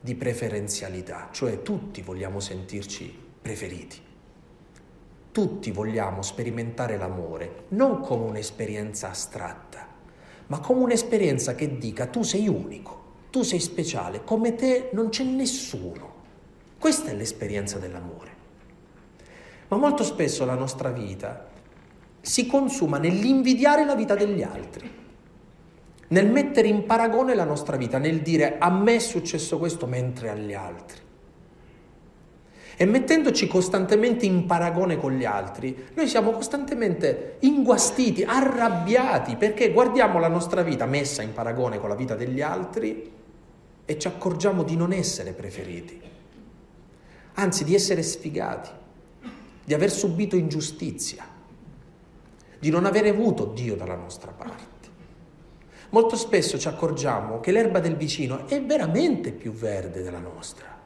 [0.00, 4.07] di preferenzialità, cioè tutti vogliamo sentirci preferiti.
[5.38, 9.86] Tutti vogliamo sperimentare l'amore non come un'esperienza astratta,
[10.48, 15.22] ma come un'esperienza che dica tu sei unico, tu sei speciale, come te non c'è
[15.22, 16.12] nessuno.
[16.76, 18.30] Questa è l'esperienza dell'amore.
[19.68, 21.46] Ma molto spesso la nostra vita
[22.20, 24.90] si consuma nell'invidiare la vita degli altri
[26.08, 30.30] nel mettere in paragone la nostra vita, nel dire a me è successo questo mentre
[30.30, 31.06] agli altri.
[32.80, 40.20] E mettendoci costantemente in paragone con gli altri, noi siamo costantemente inguastiti, arrabbiati, perché guardiamo
[40.20, 43.10] la nostra vita messa in paragone con la vita degli altri
[43.84, 46.00] e ci accorgiamo di non essere preferiti,
[47.34, 48.70] anzi di essere sfigati,
[49.64, 51.26] di aver subito ingiustizia,
[52.60, 54.88] di non avere avuto Dio dalla nostra parte.
[55.90, 60.77] Molto spesso ci accorgiamo che l'erba del vicino è veramente più verde della nostra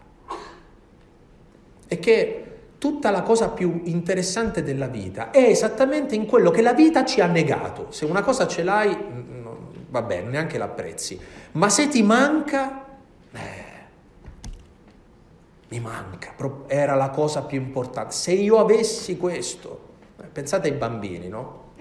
[1.92, 2.44] e che
[2.78, 7.20] tutta la cosa più interessante della vita è esattamente in quello che la vita ci
[7.20, 7.88] ha negato.
[7.90, 8.96] Se una cosa ce l'hai,
[9.42, 11.20] no, va bene, neanche l'apprezzi.
[11.52, 12.86] Ma se ti manca,
[13.30, 13.40] eh,
[15.68, 16.34] mi manca,
[16.66, 18.14] era la cosa più importante.
[18.14, 21.74] Se io avessi questo, eh, pensate ai bambini, no?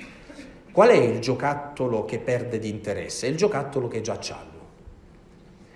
[0.73, 3.27] Qual è il giocattolo che perde di interesse?
[3.27, 4.59] È il giocattolo che già hanno.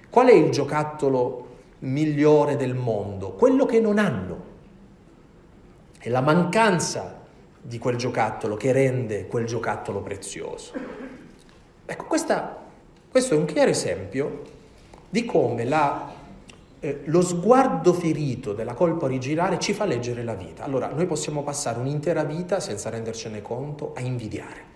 [0.10, 1.45] Qual è il giocattolo
[1.86, 3.32] migliore del mondo?
[3.34, 4.54] Quello che non hanno.
[5.98, 7.24] È la mancanza
[7.62, 10.74] di quel giocattolo che rende quel giocattolo prezioso.
[11.86, 12.64] Ecco, questa,
[13.10, 14.42] questo è un chiaro esempio
[15.10, 16.14] di come la,
[16.80, 20.64] eh, lo sguardo ferito della colpa originale ci fa leggere la vita.
[20.64, 24.74] Allora, noi possiamo passare un'intera vita senza rendercene conto a invidiare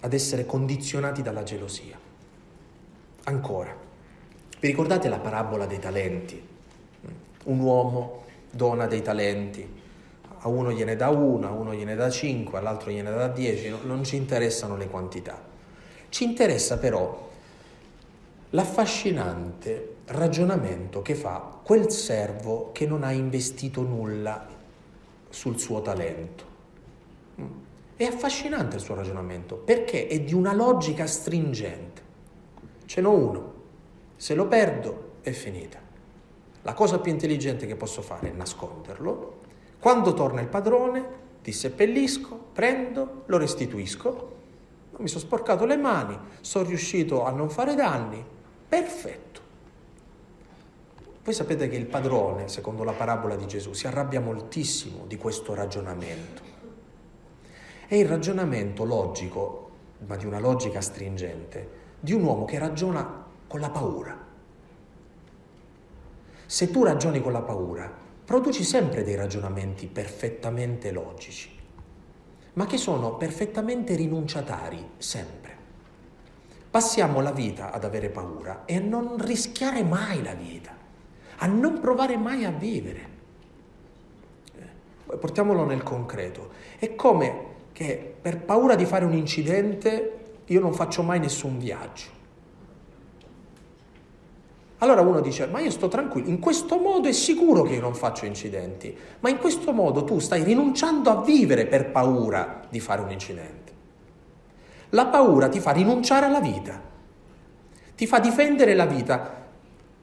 [0.00, 1.98] ad essere condizionati dalla gelosia.
[3.24, 3.85] Ancora,
[4.58, 6.42] vi ricordate la parabola dei talenti?
[7.44, 9.68] Un uomo dona dei talenti,
[10.38, 14.04] a uno gliene dà uno, a uno gliene dà cinque, all'altro gliene dà dieci, non
[14.04, 15.42] ci interessano le quantità.
[16.08, 17.28] Ci interessa però
[18.50, 24.46] l'affascinante ragionamento che fa quel servo che non ha investito nulla
[25.28, 26.44] sul suo talento.
[27.96, 32.02] È affascinante il suo ragionamento perché è di una logica stringente.
[32.86, 33.54] Ce n'ho uno,
[34.16, 35.78] se lo perdo è finita.
[36.62, 39.40] La cosa più intelligente che posso fare è nasconderlo.
[39.78, 44.34] Quando torna il padrone, ti seppellisco, prendo, lo restituisco.
[44.98, 48.24] Mi sono sporcato le mani, sono riuscito a non fare danni.
[48.68, 49.40] Perfetto.
[51.22, 55.54] Voi sapete che il padrone, secondo la parabola di Gesù, si arrabbia moltissimo di questo
[55.54, 56.46] ragionamento
[57.88, 59.70] è il ragionamento logico,
[60.06, 63.25] ma di una logica stringente, di un uomo che ragiona
[63.56, 64.24] con la paura.
[66.44, 67.90] Se tu ragioni con la paura,
[68.24, 71.50] produci sempre dei ragionamenti perfettamente logici,
[72.52, 75.54] ma che sono perfettamente rinunciatari, sempre.
[76.70, 80.76] Passiamo la vita ad avere paura e a non rischiare mai la vita,
[81.38, 83.08] a non provare mai a vivere.
[84.54, 86.50] Eh, portiamolo nel concreto.
[86.78, 92.15] È come che per paura di fare un incidente io non faccio mai nessun viaggio.
[94.78, 97.94] Allora uno dice, ma io sto tranquillo, in questo modo è sicuro che io non
[97.94, 103.00] faccio incidenti, ma in questo modo tu stai rinunciando a vivere per paura di fare
[103.00, 103.72] un incidente.
[104.90, 106.80] La paura ti fa rinunciare alla vita,
[107.94, 109.44] ti fa difendere la vita,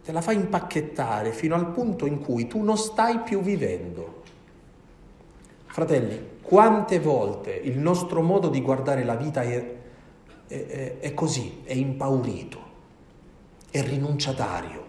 [0.03, 4.21] te la fa impacchettare fino al punto in cui tu non stai più vivendo.
[5.67, 9.73] Fratelli, quante volte il nostro modo di guardare la vita è,
[10.47, 12.62] è, è così, è impaurito,
[13.73, 14.85] è rinunciatario.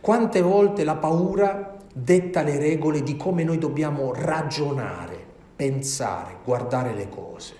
[0.00, 5.18] Quante volte la paura detta le regole di come noi dobbiamo ragionare,
[5.56, 7.54] pensare, guardare le cose.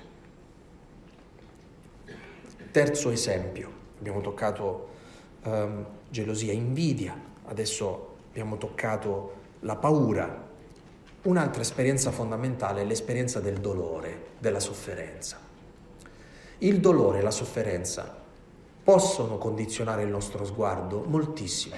[2.71, 4.89] Terzo esempio, abbiamo toccato
[5.43, 9.33] um, gelosia, invidia, adesso abbiamo toccato
[9.63, 10.47] la paura,
[11.23, 15.39] Un'altra esperienza fondamentale è l'esperienza del dolore, della sofferenza.
[16.59, 18.20] Il dolore e la sofferenza
[18.83, 21.77] possono condizionare il nostro sguardo moltissimo.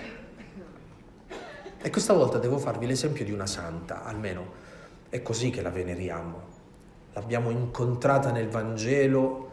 [1.84, 4.60] E questa volta devo farvi l'esempio di una santa, almeno
[5.08, 6.50] è così che la veneriamo.
[7.14, 9.50] L'abbiamo incontrata nel Vangelo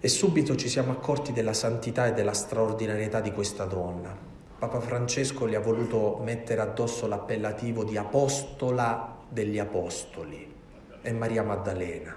[0.00, 4.16] e subito ci siamo accorti della santità e della straordinarietà di questa donna.
[4.58, 10.52] Papa Francesco gli ha voluto mettere addosso l'appellativo di apostola degli apostoli,
[11.00, 12.16] è Maria Maddalena.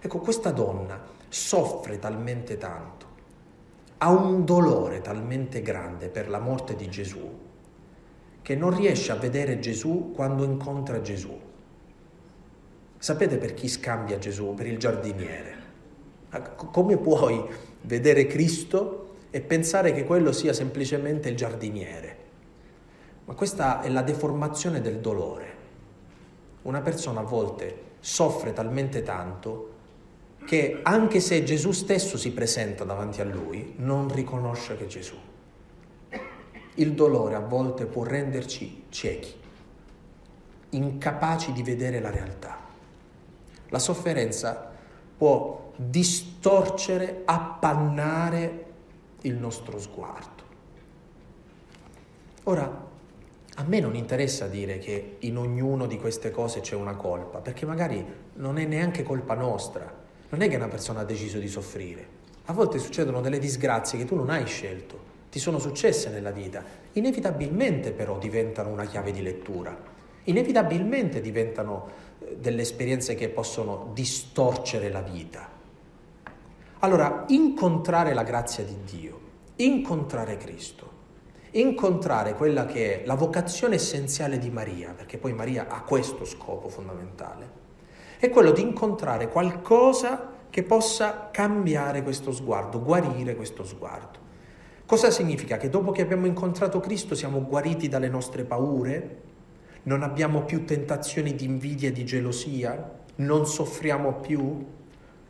[0.00, 1.00] Ecco, questa donna
[1.32, 3.06] soffre talmente tanto,
[3.96, 7.38] ha un dolore talmente grande per la morte di Gesù,
[8.42, 11.34] che non riesce a vedere Gesù quando incontra Gesù.
[12.98, 14.52] Sapete per chi scambia Gesù?
[14.52, 15.56] Per il giardiniere.
[16.54, 17.42] Come puoi
[17.80, 22.16] vedere Cristo e pensare che quello sia semplicemente il giardiniere.
[23.24, 25.56] Ma questa è la deformazione del dolore.
[26.62, 29.71] Una persona a volte soffre talmente tanto
[30.44, 35.16] che anche se Gesù stesso si presenta davanti a lui, non riconosce che Gesù.
[36.74, 39.34] Il dolore a volte può renderci ciechi,
[40.70, 42.58] incapaci di vedere la realtà.
[43.68, 44.70] La sofferenza
[45.16, 48.64] può distorcere, appannare
[49.22, 50.42] il nostro sguardo.
[52.44, 52.90] Ora,
[53.56, 57.66] a me non interessa dire che in ognuna di queste cose c'è una colpa, perché
[57.66, 60.01] magari non è neanche colpa nostra,
[60.32, 62.20] non è che una persona ha deciso di soffrire.
[62.46, 66.64] A volte succedono delle disgrazie che tu non hai scelto, ti sono successe nella vita,
[66.92, 69.76] inevitabilmente però diventano una chiave di lettura,
[70.24, 71.86] inevitabilmente diventano
[72.18, 75.50] eh, delle esperienze che possono distorcere la vita.
[76.78, 79.20] Allora, incontrare la grazia di Dio,
[79.56, 80.90] incontrare Cristo,
[81.50, 86.70] incontrare quella che è la vocazione essenziale di Maria, perché poi Maria ha questo scopo
[86.70, 87.60] fondamentale,
[88.22, 94.16] è quello di incontrare qualcosa che possa cambiare questo sguardo, guarire questo sguardo.
[94.86, 95.56] Cosa significa?
[95.56, 99.22] Che dopo che abbiamo incontrato Cristo siamo guariti dalle nostre paure?
[99.82, 103.00] Non abbiamo più tentazioni di invidia e di gelosia?
[103.16, 104.66] Non soffriamo più?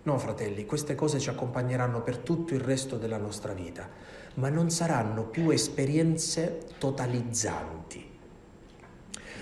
[0.03, 3.89] No, fratelli, queste cose ci accompagneranno per tutto il resto della nostra vita,
[4.35, 8.07] ma non saranno più esperienze totalizzanti.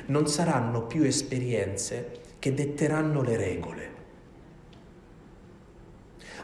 [0.07, 3.99] Non saranno più esperienze che detteranno le regole.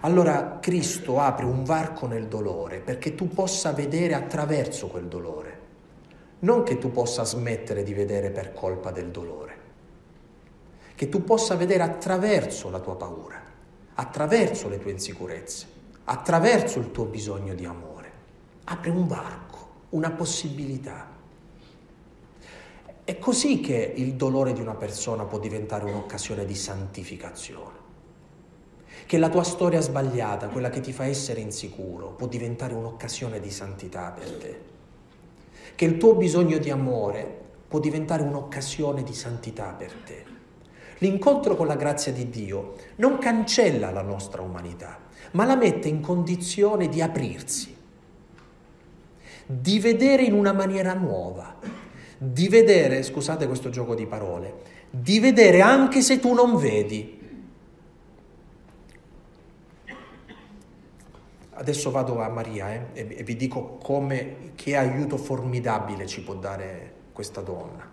[0.01, 5.61] Allora Cristo apre un varco nel dolore perché tu possa vedere attraverso quel dolore,
[6.40, 9.57] non che tu possa smettere di vedere per colpa del dolore,
[10.94, 13.42] che tu possa vedere attraverso la tua paura,
[13.94, 15.66] attraverso le tue insicurezze,
[16.05, 17.94] attraverso il tuo bisogno di amore.
[18.64, 21.14] Apre un varco, una possibilità.
[23.07, 27.84] È così che il dolore di una persona può diventare un'occasione di santificazione
[29.07, 33.52] che la tua storia sbagliata, quella che ti fa essere insicuro, può diventare un'occasione di
[33.52, 34.61] santità per te.
[35.76, 40.24] Che il tuo bisogno di amore può diventare un'occasione di santità per te.
[40.98, 44.98] L'incontro con la grazia di Dio non cancella la nostra umanità,
[45.30, 47.72] ma la mette in condizione di aprirsi,
[49.46, 51.84] di vedere in una maniera nuova,
[52.19, 54.55] di vedere, scusate questo gioco di parole,
[54.91, 57.14] di vedere anche se tu non vedi.
[61.59, 66.93] Adesso vado a Maria eh, e, vi dico come, che aiuto formidabile ci può dare
[67.12, 67.91] questa donna.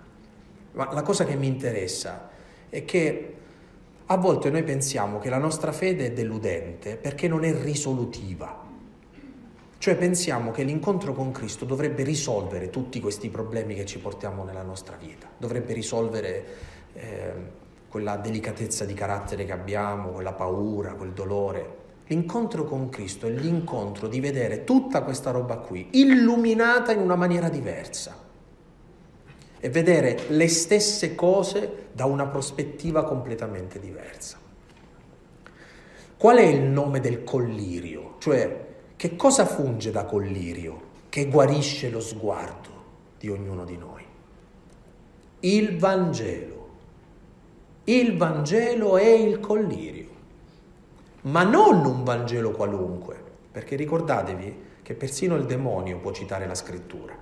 [0.73, 2.29] Ma la cosa che mi interessa
[2.69, 3.35] è che
[4.05, 8.62] a volte noi pensiamo che la nostra fede è deludente perché non è risolutiva.
[9.83, 14.61] Cioè pensiamo che l'incontro con Cristo dovrebbe risolvere tutti questi problemi che ci portiamo nella
[14.61, 16.45] nostra vita, dovrebbe risolvere
[16.93, 17.33] eh,
[17.89, 21.75] quella delicatezza di carattere che abbiamo, quella paura, quel dolore.
[22.05, 27.49] L'incontro con Cristo è l'incontro di vedere tutta questa roba qui illuminata in una maniera
[27.49, 28.17] diversa
[29.59, 34.37] e vedere le stesse cose da una prospettiva completamente diversa.
[36.15, 38.15] Qual è il nome del collirio?
[38.19, 38.62] Cioè,
[39.03, 42.69] che cosa funge da collirio che guarisce lo sguardo
[43.19, 44.01] di ognuno di noi?
[45.41, 46.69] Il Vangelo.
[47.83, 50.07] Il Vangelo è il collirio
[51.23, 57.13] ma non un Vangelo qualunque, perché ricordatevi che persino il demonio può citare la scrittura.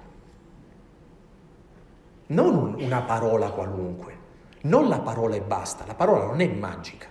[2.27, 4.17] Non una parola qualunque,
[4.65, 7.07] non la parola e basta, la parola non è magica,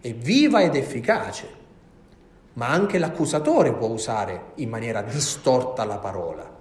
[0.00, 1.64] è viva ed efficace,
[2.56, 6.54] ma anche l'accusatore può usare in maniera distorta la parola.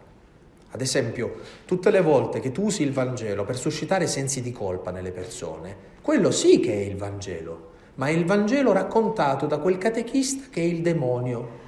[0.71, 1.35] Ad esempio,
[1.65, 5.93] tutte le volte che tu usi il Vangelo per suscitare sensi di colpa nelle persone,
[6.01, 10.61] quello sì che è il Vangelo, ma è il Vangelo raccontato da quel catechista che
[10.61, 11.63] è il demonio.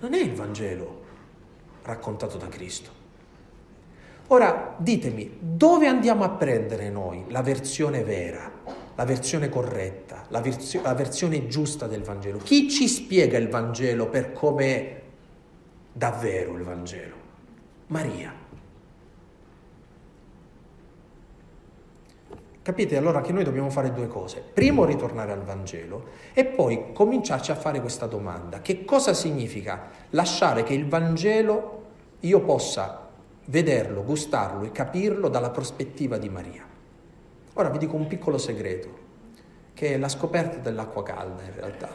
[0.00, 1.00] Non è il Vangelo
[1.82, 3.00] raccontato da Cristo.
[4.28, 8.50] Ora ditemi, dove andiamo a prendere noi la versione vera,
[9.02, 12.38] la versione corretta, la, versio- la versione giusta del Vangelo?
[12.38, 15.02] Chi ci spiega il Vangelo per come è
[15.92, 17.16] davvero il Vangelo?
[17.88, 18.32] Maria.
[22.62, 24.40] Capite allora che noi dobbiamo fare due cose.
[24.40, 28.60] Primo ritornare al Vangelo e poi cominciarci a fare questa domanda.
[28.60, 31.86] Che cosa significa lasciare che il Vangelo
[32.20, 33.08] io possa
[33.46, 36.71] vederlo, gustarlo e capirlo dalla prospettiva di Maria?
[37.54, 39.10] Ora vi dico un piccolo segreto,
[39.74, 41.90] che è la scoperta dell'acqua calda in realtà.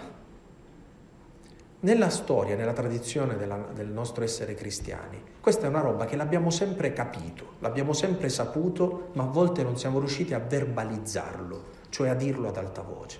[1.79, 6.49] Nella storia, nella tradizione della, del nostro essere cristiani, questa è una roba che l'abbiamo
[6.51, 12.15] sempre capito, l'abbiamo sempre saputo, ma a volte non siamo riusciti a verbalizzarlo, cioè a
[12.15, 13.19] dirlo ad alta voce.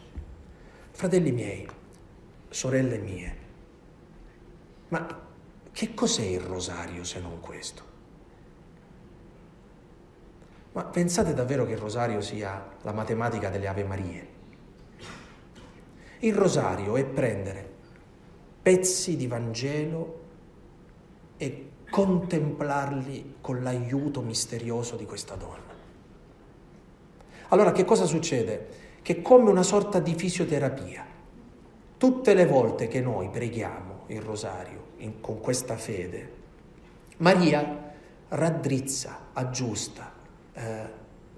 [0.92, 1.68] Fratelli miei,
[2.50, 3.36] sorelle mie,
[4.90, 5.26] ma
[5.72, 7.87] che cos'è il rosario se non questo?
[10.78, 14.28] Ma pensate davvero che il rosario sia la matematica delle Ave Marie?
[16.20, 17.68] Il rosario è prendere
[18.62, 20.20] pezzi di Vangelo
[21.38, 25.74] e contemplarli con l'aiuto misterioso di questa donna.
[27.48, 28.68] Allora che cosa succede?
[29.02, 31.04] Che come una sorta di fisioterapia,
[31.98, 36.32] tutte le volte che noi preghiamo il rosario, in, con questa fede,
[37.18, 37.94] Maria
[38.28, 40.17] raddrizza, aggiusta,
[40.58, 40.90] eh,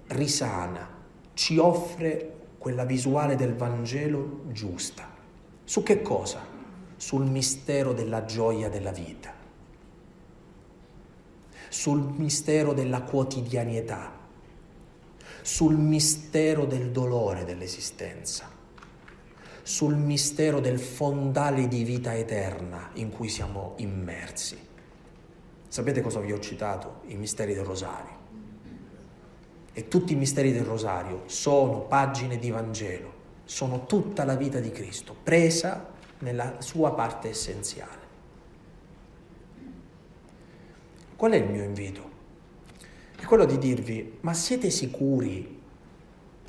[0.08, 0.88] risana,
[1.34, 5.08] ci offre quella visuale del Vangelo giusta.
[5.64, 6.40] Su che cosa?
[6.96, 9.32] Sul mistero della gioia della vita,
[11.68, 14.18] sul mistero della quotidianità,
[15.42, 18.50] sul mistero del dolore dell'esistenza,
[19.62, 24.58] sul mistero del fondale di vita eterna in cui siamo immersi.
[25.68, 27.02] Sapete cosa vi ho citato?
[27.06, 28.19] I misteri del rosario.
[29.72, 33.12] E tutti i misteri del rosario sono pagine di Vangelo,
[33.44, 38.08] sono tutta la vita di Cristo, presa nella sua parte essenziale.
[41.16, 42.08] Qual è il mio invito?
[43.16, 45.60] È quello di dirvi, ma siete sicuri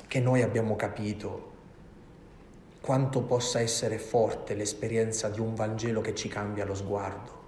[0.06, 1.50] che noi abbiamo capito
[2.80, 7.41] quanto possa essere forte l'esperienza di un Vangelo che ci cambia lo sguardo?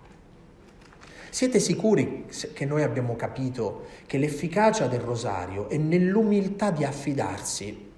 [1.34, 7.90] Siete sicuri che noi abbiamo capito che l'efficacia del rosario è nell'umiltà di affidarsi,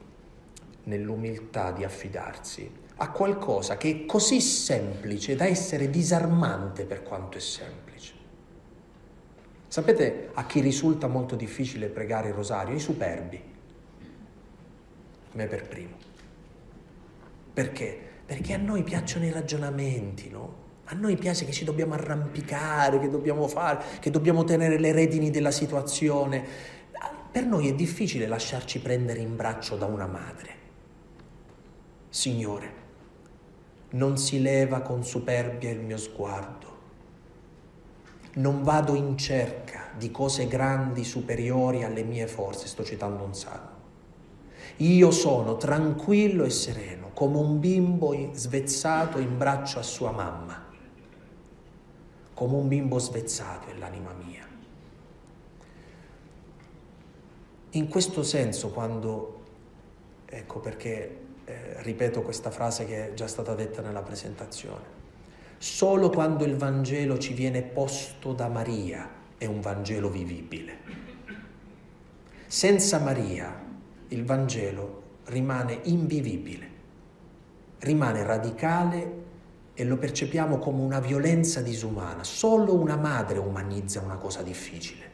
[0.85, 7.41] nell'umiltà di affidarsi a qualcosa che è così semplice da essere disarmante per quanto è
[7.41, 8.15] semplice?
[9.69, 12.75] Sapete a chi risulta molto difficile pregare il rosario?
[12.75, 13.43] I superbi.
[15.33, 15.97] Me per primo.
[17.53, 18.01] Perché?
[18.25, 20.65] Perché a noi piacciono i ragionamenti, no?
[20.89, 25.31] A noi piace che ci dobbiamo arrampicare, che dobbiamo fare, che dobbiamo tenere le redini
[25.31, 26.45] della situazione.
[27.33, 30.55] Per noi è difficile lasciarci prendere in braccio da una madre.
[32.09, 32.85] Signore,
[33.91, 36.75] non si leva con superbia il mio sguardo.
[38.35, 43.75] Non vado in cerca di cose grandi superiori alle mie forze, sto citando un salmo.
[44.77, 50.66] Io sono tranquillo e sereno, come un bimbo svezzato in braccio a sua mamma
[52.37, 54.47] come un bimbo svezzato è l'anima mia.
[57.71, 59.41] In questo senso, quando,
[60.27, 64.85] ecco perché eh, ripeto questa frase che è già stata detta nella presentazione,
[65.57, 69.09] solo quando il Vangelo ci viene posto da Maria
[69.39, 70.79] è un Vangelo vivibile.
[72.47, 73.65] Senza Maria
[74.09, 76.69] il Vangelo rimane invivibile,
[77.79, 79.25] rimane radicale
[79.79, 82.25] e lo percepiamo come una violenza disumana.
[82.25, 85.11] Solo una madre umanizza una cosa difficile.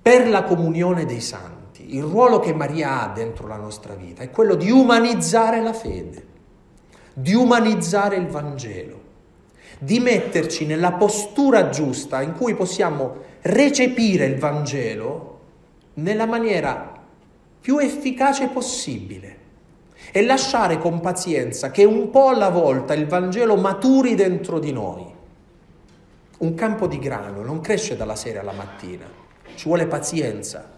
[0.00, 4.30] Per la comunione dei santi, il ruolo che Maria ha dentro la nostra vita è
[4.30, 6.26] quello di umanizzare la fede,
[7.12, 9.00] di umanizzare il Vangelo,
[9.78, 15.40] di metterci nella postura giusta in cui possiamo recepire il Vangelo
[15.94, 17.02] nella maniera
[17.60, 19.42] più efficace possibile
[20.16, 25.04] e lasciare con pazienza che un po' alla volta il Vangelo maturi dentro di noi.
[26.38, 29.06] Un campo di grano non cresce dalla sera alla mattina,
[29.56, 30.70] ci vuole pazienza.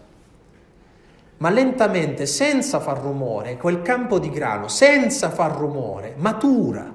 [1.37, 6.91] Ma lentamente, senza far rumore, quel campo di grano, senza far rumore, matura.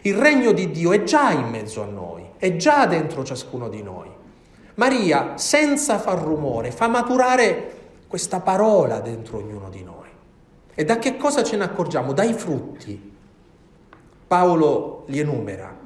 [0.00, 3.82] Il regno di Dio è già in mezzo a noi, è già dentro ciascuno di
[3.82, 4.08] noi.
[4.76, 7.72] Maria, senza far rumore, fa maturare
[8.08, 9.83] questa parola dentro ognuno di noi.
[10.76, 12.12] E da che cosa ce ne accorgiamo?
[12.12, 13.12] Dai frutti.
[14.26, 15.82] Paolo li enumera.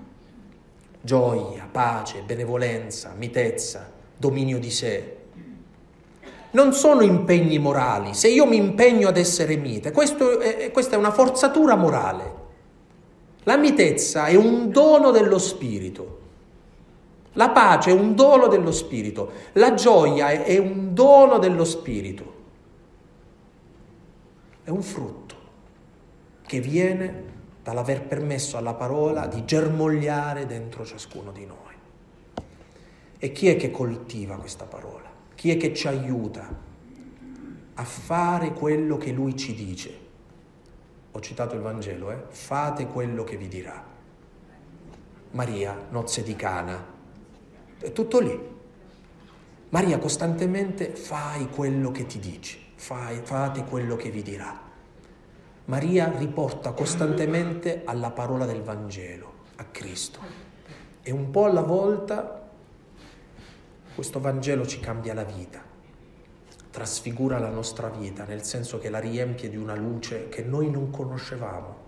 [1.01, 5.17] Gioia, pace, benevolenza, mitezza, dominio di sé.
[6.53, 8.15] Non sono impegni morali.
[8.15, 12.37] Se io mi impegno ad essere mite, è, questa è una forzatura morale.
[13.43, 16.17] La mitezza è un dono dello spirito.
[17.35, 19.31] La pace è un dono dello spirito.
[19.53, 22.37] La gioia è un dono dello spirito
[24.69, 25.35] è un frutto
[26.45, 27.25] che viene
[27.63, 31.57] dall'aver permesso alla parola di germogliare dentro ciascuno di noi.
[33.17, 35.11] E chi è che coltiva questa parola?
[35.35, 36.55] Chi è che ci aiuta
[37.73, 39.99] a fare quello che lui ci dice?
[41.13, 42.25] Ho citato il Vangelo, eh?
[42.29, 43.83] Fate quello che vi dirà.
[45.31, 46.85] Maria, nozze di Cana.
[47.79, 48.39] È tutto lì.
[49.71, 54.67] Maria costantemente fai quello che ti dice fai, fate quello che vi dirà.
[55.67, 60.21] Maria riporta costantemente alla parola del Vangelo, a Cristo.
[61.03, 62.49] E un po' alla volta
[63.95, 65.61] questo Vangelo ci cambia la vita,
[66.71, 70.91] trasfigura la nostra vita, nel senso che la riempie di una luce che noi non
[70.91, 71.87] conoscevamo.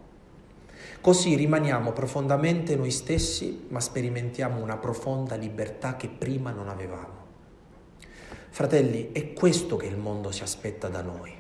[1.00, 7.19] Così rimaniamo profondamente noi stessi, ma sperimentiamo una profonda libertà che prima non avevamo.
[8.50, 11.32] Fratelli, è questo che il mondo si aspetta da noi.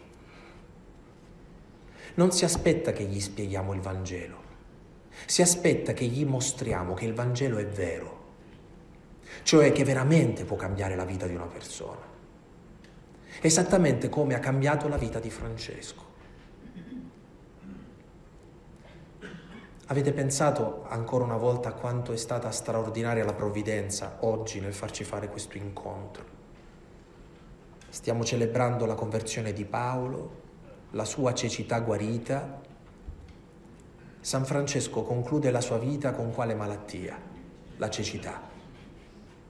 [2.14, 4.38] Non si aspetta che gli spieghiamo il Vangelo,
[5.26, 8.18] Si aspetta che gli mostriamo che il Vangelo è vero,
[9.42, 12.08] cioè che veramente può cambiare la vita di una persona.
[13.40, 16.08] Esattamente come ha cambiato la vita di Francesco.
[19.86, 25.28] Avete pensato ancora una volta quanto è stata straordinaria la provvidenza oggi nel farci fare
[25.28, 26.39] questo incontro?
[27.90, 30.38] Stiamo celebrando la conversione di Paolo,
[30.92, 32.60] la sua cecità guarita.
[34.20, 37.20] San Francesco conclude la sua vita con quale malattia?
[37.78, 38.42] La cecità.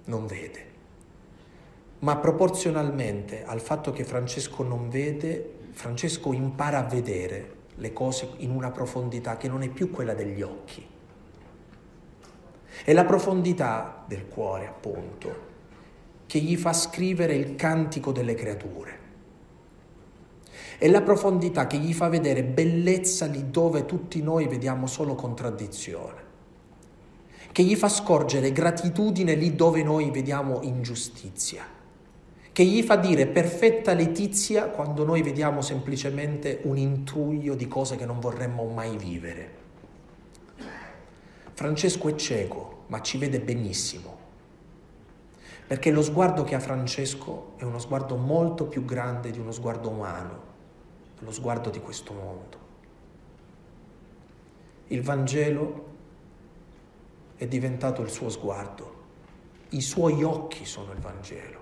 [0.05, 0.65] Non vede.
[1.99, 8.53] Ma proporzionalmente al fatto che Francesco non vede, Francesco impara a vedere le cose in
[8.53, 10.89] una profondità che non è più quella degli occhi.
[12.85, 15.49] È la profondità del cuore, appunto,
[16.31, 18.99] che gli fa scrivere il cantico delle creature.
[20.79, 26.23] È la profondità che gli fa vedere bellezza lì dove tutti noi vediamo solo contraddizione,
[27.51, 31.65] che gli fa scorgere gratitudine lì dove noi vediamo ingiustizia
[32.53, 38.05] che gli fa dire perfetta letizia quando noi vediamo semplicemente un intruglio di cose che
[38.05, 39.51] non vorremmo mai vivere.
[41.55, 44.20] Francesco è cieco, ma ci vede benissimo,
[45.71, 49.89] perché lo sguardo che ha Francesco è uno sguardo molto più grande di uno sguardo
[49.89, 50.43] umano,
[51.21, 52.59] lo sguardo di questo mondo.
[54.89, 55.85] Il Vangelo
[57.37, 58.95] è diventato il suo sguardo,
[59.69, 61.59] i suoi occhi sono il Vangelo.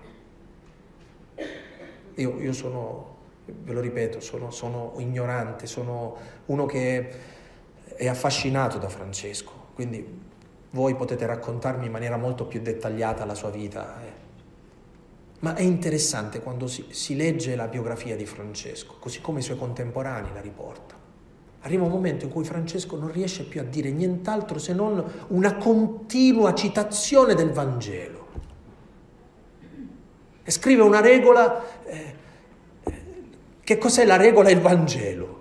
[2.15, 7.13] Io, io sono, ve lo ripeto, sono, sono, ignorante, sono uno che
[7.95, 10.28] è affascinato da Francesco, quindi
[10.71, 14.01] voi potete raccontarmi in maniera molto più dettagliata la sua vita.
[14.03, 14.11] Eh.
[15.39, 19.57] Ma è interessante quando si, si legge la biografia di Francesco, così come i suoi
[19.57, 20.99] contemporanei la riportano.
[21.61, 25.55] Arriva un momento in cui Francesco non riesce più a dire nient'altro se non una
[25.57, 28.19] continua citazione del Vangelo
[30.49, 31.63] e scrive una regola.
[31.85, 32.17] Eh,
[33.63, 35.38] che cos'è la regola e il Vangelo?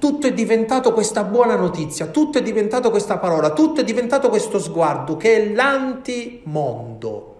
[0.00, 4.58] Tutto è diventato questa buona notizia, tutto è diventato questa parola, tutto è diventato questo
[4.58, 7.36] sguardo che è l'antimondo.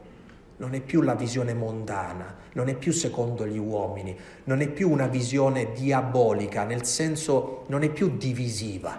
[0.59, 4.91] Non è più la visione mondana, non è più secondo gli uomini, non è più
[4.91, 8.97] una visione diabolica, nel senso non è più divisiva,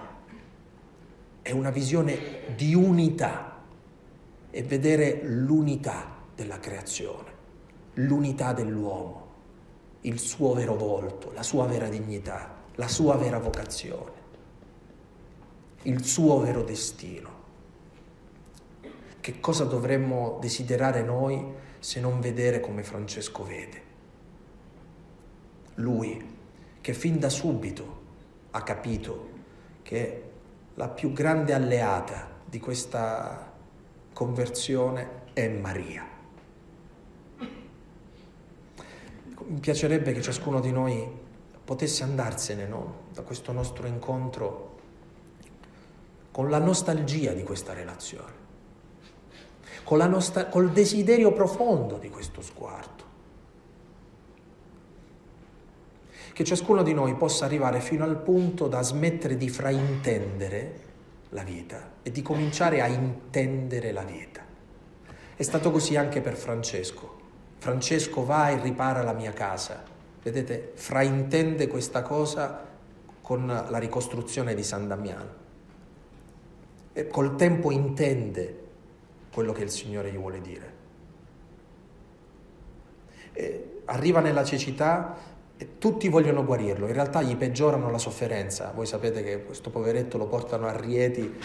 [1.41, 2.18] è una visione
[2.55, 3.62] di unità
[4.49, 7.32] e vedere l'unità della creazione
[7.95, 9.30] l'unità dell'uomo,
[10.01, 14.11] il suo vero volto, la sua vera dignità, la sua vera vocazione,
[15.84, 17.39] il suo vero destino.
[19.19, 21.45] Che cosa dovremmo desiderare noi
[21.80, 23.82] se non vedere come Francesco vede?
[25.76, 26.38] Lui,
[26.82, 27.99] che fin da subito
[28.51, 29.30] ha capito
[29.84, 30.24] che
[30.76, 33.53] la più grande alleata di questa
[34.13, 36.11] conversione è Maria.
[39.51, 41.05] mi piacerebbe che ciascuno di noi
[41.72, 42.95] potesse andarsene no?
[43.13, 44.80] da questo nostro incontro
[46.32, 48.34] con la nostalgia di questa relazione,
[49.88, 53.03] nostal- col desiderio profondo di questo sguardo.
[56.34, 60.80] Che ciascuno di noi possa arrivare fino al punto da smettere di fraintendere
[61.30, 64.43] la vita e di cominciare a intendere la vita.
[65.38, 67.19] È stato così anche per Francesco.
[67.59, 69.91] Francesco va e ripara la mia casa.
[70.24, 72.67] Vedete, fraintende questa cosa
[73.22, 75.39] con la ricostruzione di San Damiano.
[76.93, 78.59] E col tempo intende
[79.34, 80.74] quello che il Signore gli vuole dire.
[83.34, 85.15] E arriva nella cecità
[85.57, 88.72] e tutti vogliono guarirlo, in realtà gli peggiorano la sofferenza.
[88.76, 91.39] Voi sapete che questo poveretto lo portano a Rieti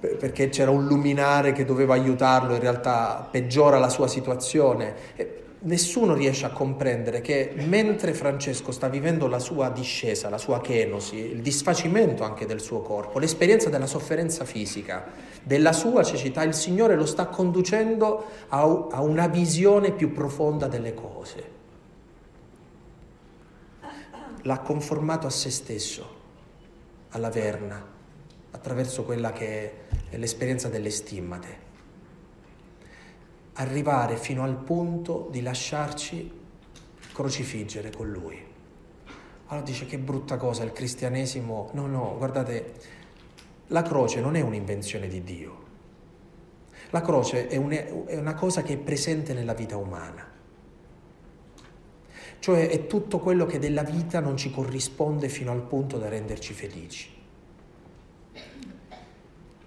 [0.00, 4.94] perché c'era un luminare che doveva aiutarlo, in realtà peggiora la sua situazione.
[5.16, 10.60] E nessuno riesce a comprendere che mentre Francesco sta vivendo la sua discesa, la sua
[10.60, 15.06] chenosi, il disfacimento anche del suo corpo, l'esperienza della sofferenza fisica,
[15.42, 18.64] della sua cecità, il Signore lo sta conducendo a,
[19.00, 21.52] una visione più profonda delle cose.
[24.42, 26.22] L'ha conformato a se stesso,
[27.10, 27.92] alla verna,
[28.50, 29.72] attraverso quella che
[30.10, 31.63] è l'esperienza delle stimmate
[33.54, 36.42] arrivare fino al punto di lasciarci
[37.12, 38.52] crocifiggere con lui.
[39.46, 41.70] Allora dice che brutta cosa il cristianesimo.
[41.72, 42.74] No, no, guardate,
[43.68, 45.62] la croce non è un'invenzione di Dio.
[46.90, 50.32] La croce è, una cosa che è presente nella vita umana.
[52.38, 56.52] Cioè è tutto quello che della vita non ci corrisponde fino al punto da renderci
[56.52, 57.08] felici.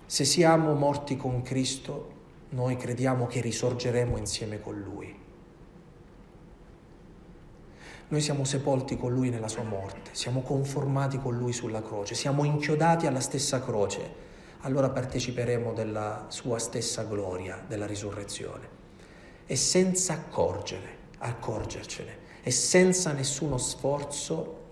[0.05, 2.16] Se siamo morti con Cristo,
[2.49, 5.25] noi crediamo che risorgeremo insieme con Lui.
[8.09, 12.45] Noi siamo sepolti con Lui nella sua morte, siamo conformati con Lui sulla croce, siamo
[12.45, 14.25] inchiodati alla stessa croce,
[14.61, 18.75] allora parteciperemo della sua stessa gloria, della risurrezione.
[19.45, 24.65] E senza accorgere, accorgercene, e senza nessuno sforzo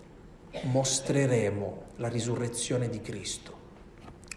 [0.64, 3.54] mostreremo la risurrezione di Cristo.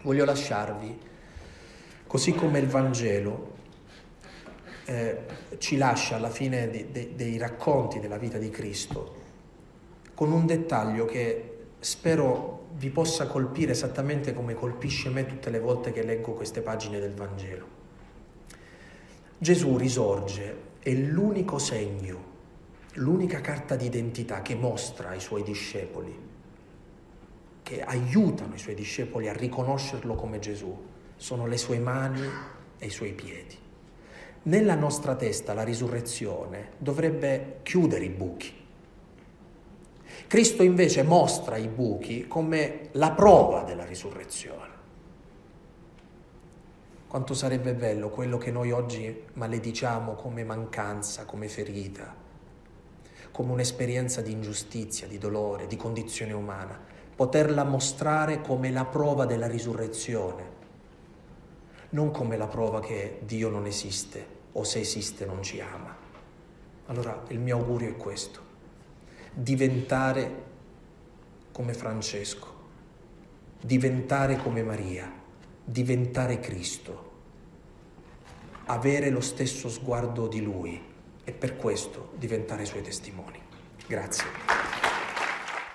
[0.01, 0.99] Voglio lasciarvi,
[2.09, 3.51] così come il Vangelo
[4.85, 5.17] eh,
[5.59, 9.13] ci lascia alla fine di, de, dei racconti della vita di Cristo,
[10.15, 15.91] con un dettaglio che spero vi possa colpire esattamente come colpisce me tutte le volte
[15.91, 17.67] che leggo queste pagine del Vangelo.
[19.37, 22.23] Gesù risorge, è l'unico segno,
[22.93, 26.17] l'unica carta d'identità che mostra ai suoi discepoli,
[27.61, 30.88] che aiutano i suoi discepoli a riconoscerlo come Gesù,
[31.19, 32.25] sono le sue mani
[32.79, 33.57] e i suoi piedi.
[34.43, 38.59] Nella nostra testa la risurrezione dovrebbe chiudere i buchi,
[40.29, 44.77] Cristo invece mostra i buchi come la prova della risurrezione.
[47.07, 52.13] Quanto sarebbe bello quello che noi oggi malediciamo come mancanza, come ferita,
[53.31, 56.79] come un'esperienza di ingiustizia, di dolore, di condizione umana,
[57.15, 60.48] poterla mostrare come la prova della risurrezione,
[61.91, 65.95] non come la prova che Dio non esiste o se esiste non ci ama.
[66.87, 68.47] Allora il mio augurio è questo
[69.33, 70.47] diventare
[71.51, 72.47] come Francesco,
[73.61, 75.11] diventare come Maria,
[75.63, 77.11] diventare Cristo,
[78.65, 80.81] avere lo stesso sguardo di Lui
[81.23, 83.39] e per questo diventare Suoi testimoni.
[83.87, 84.88] Grazie.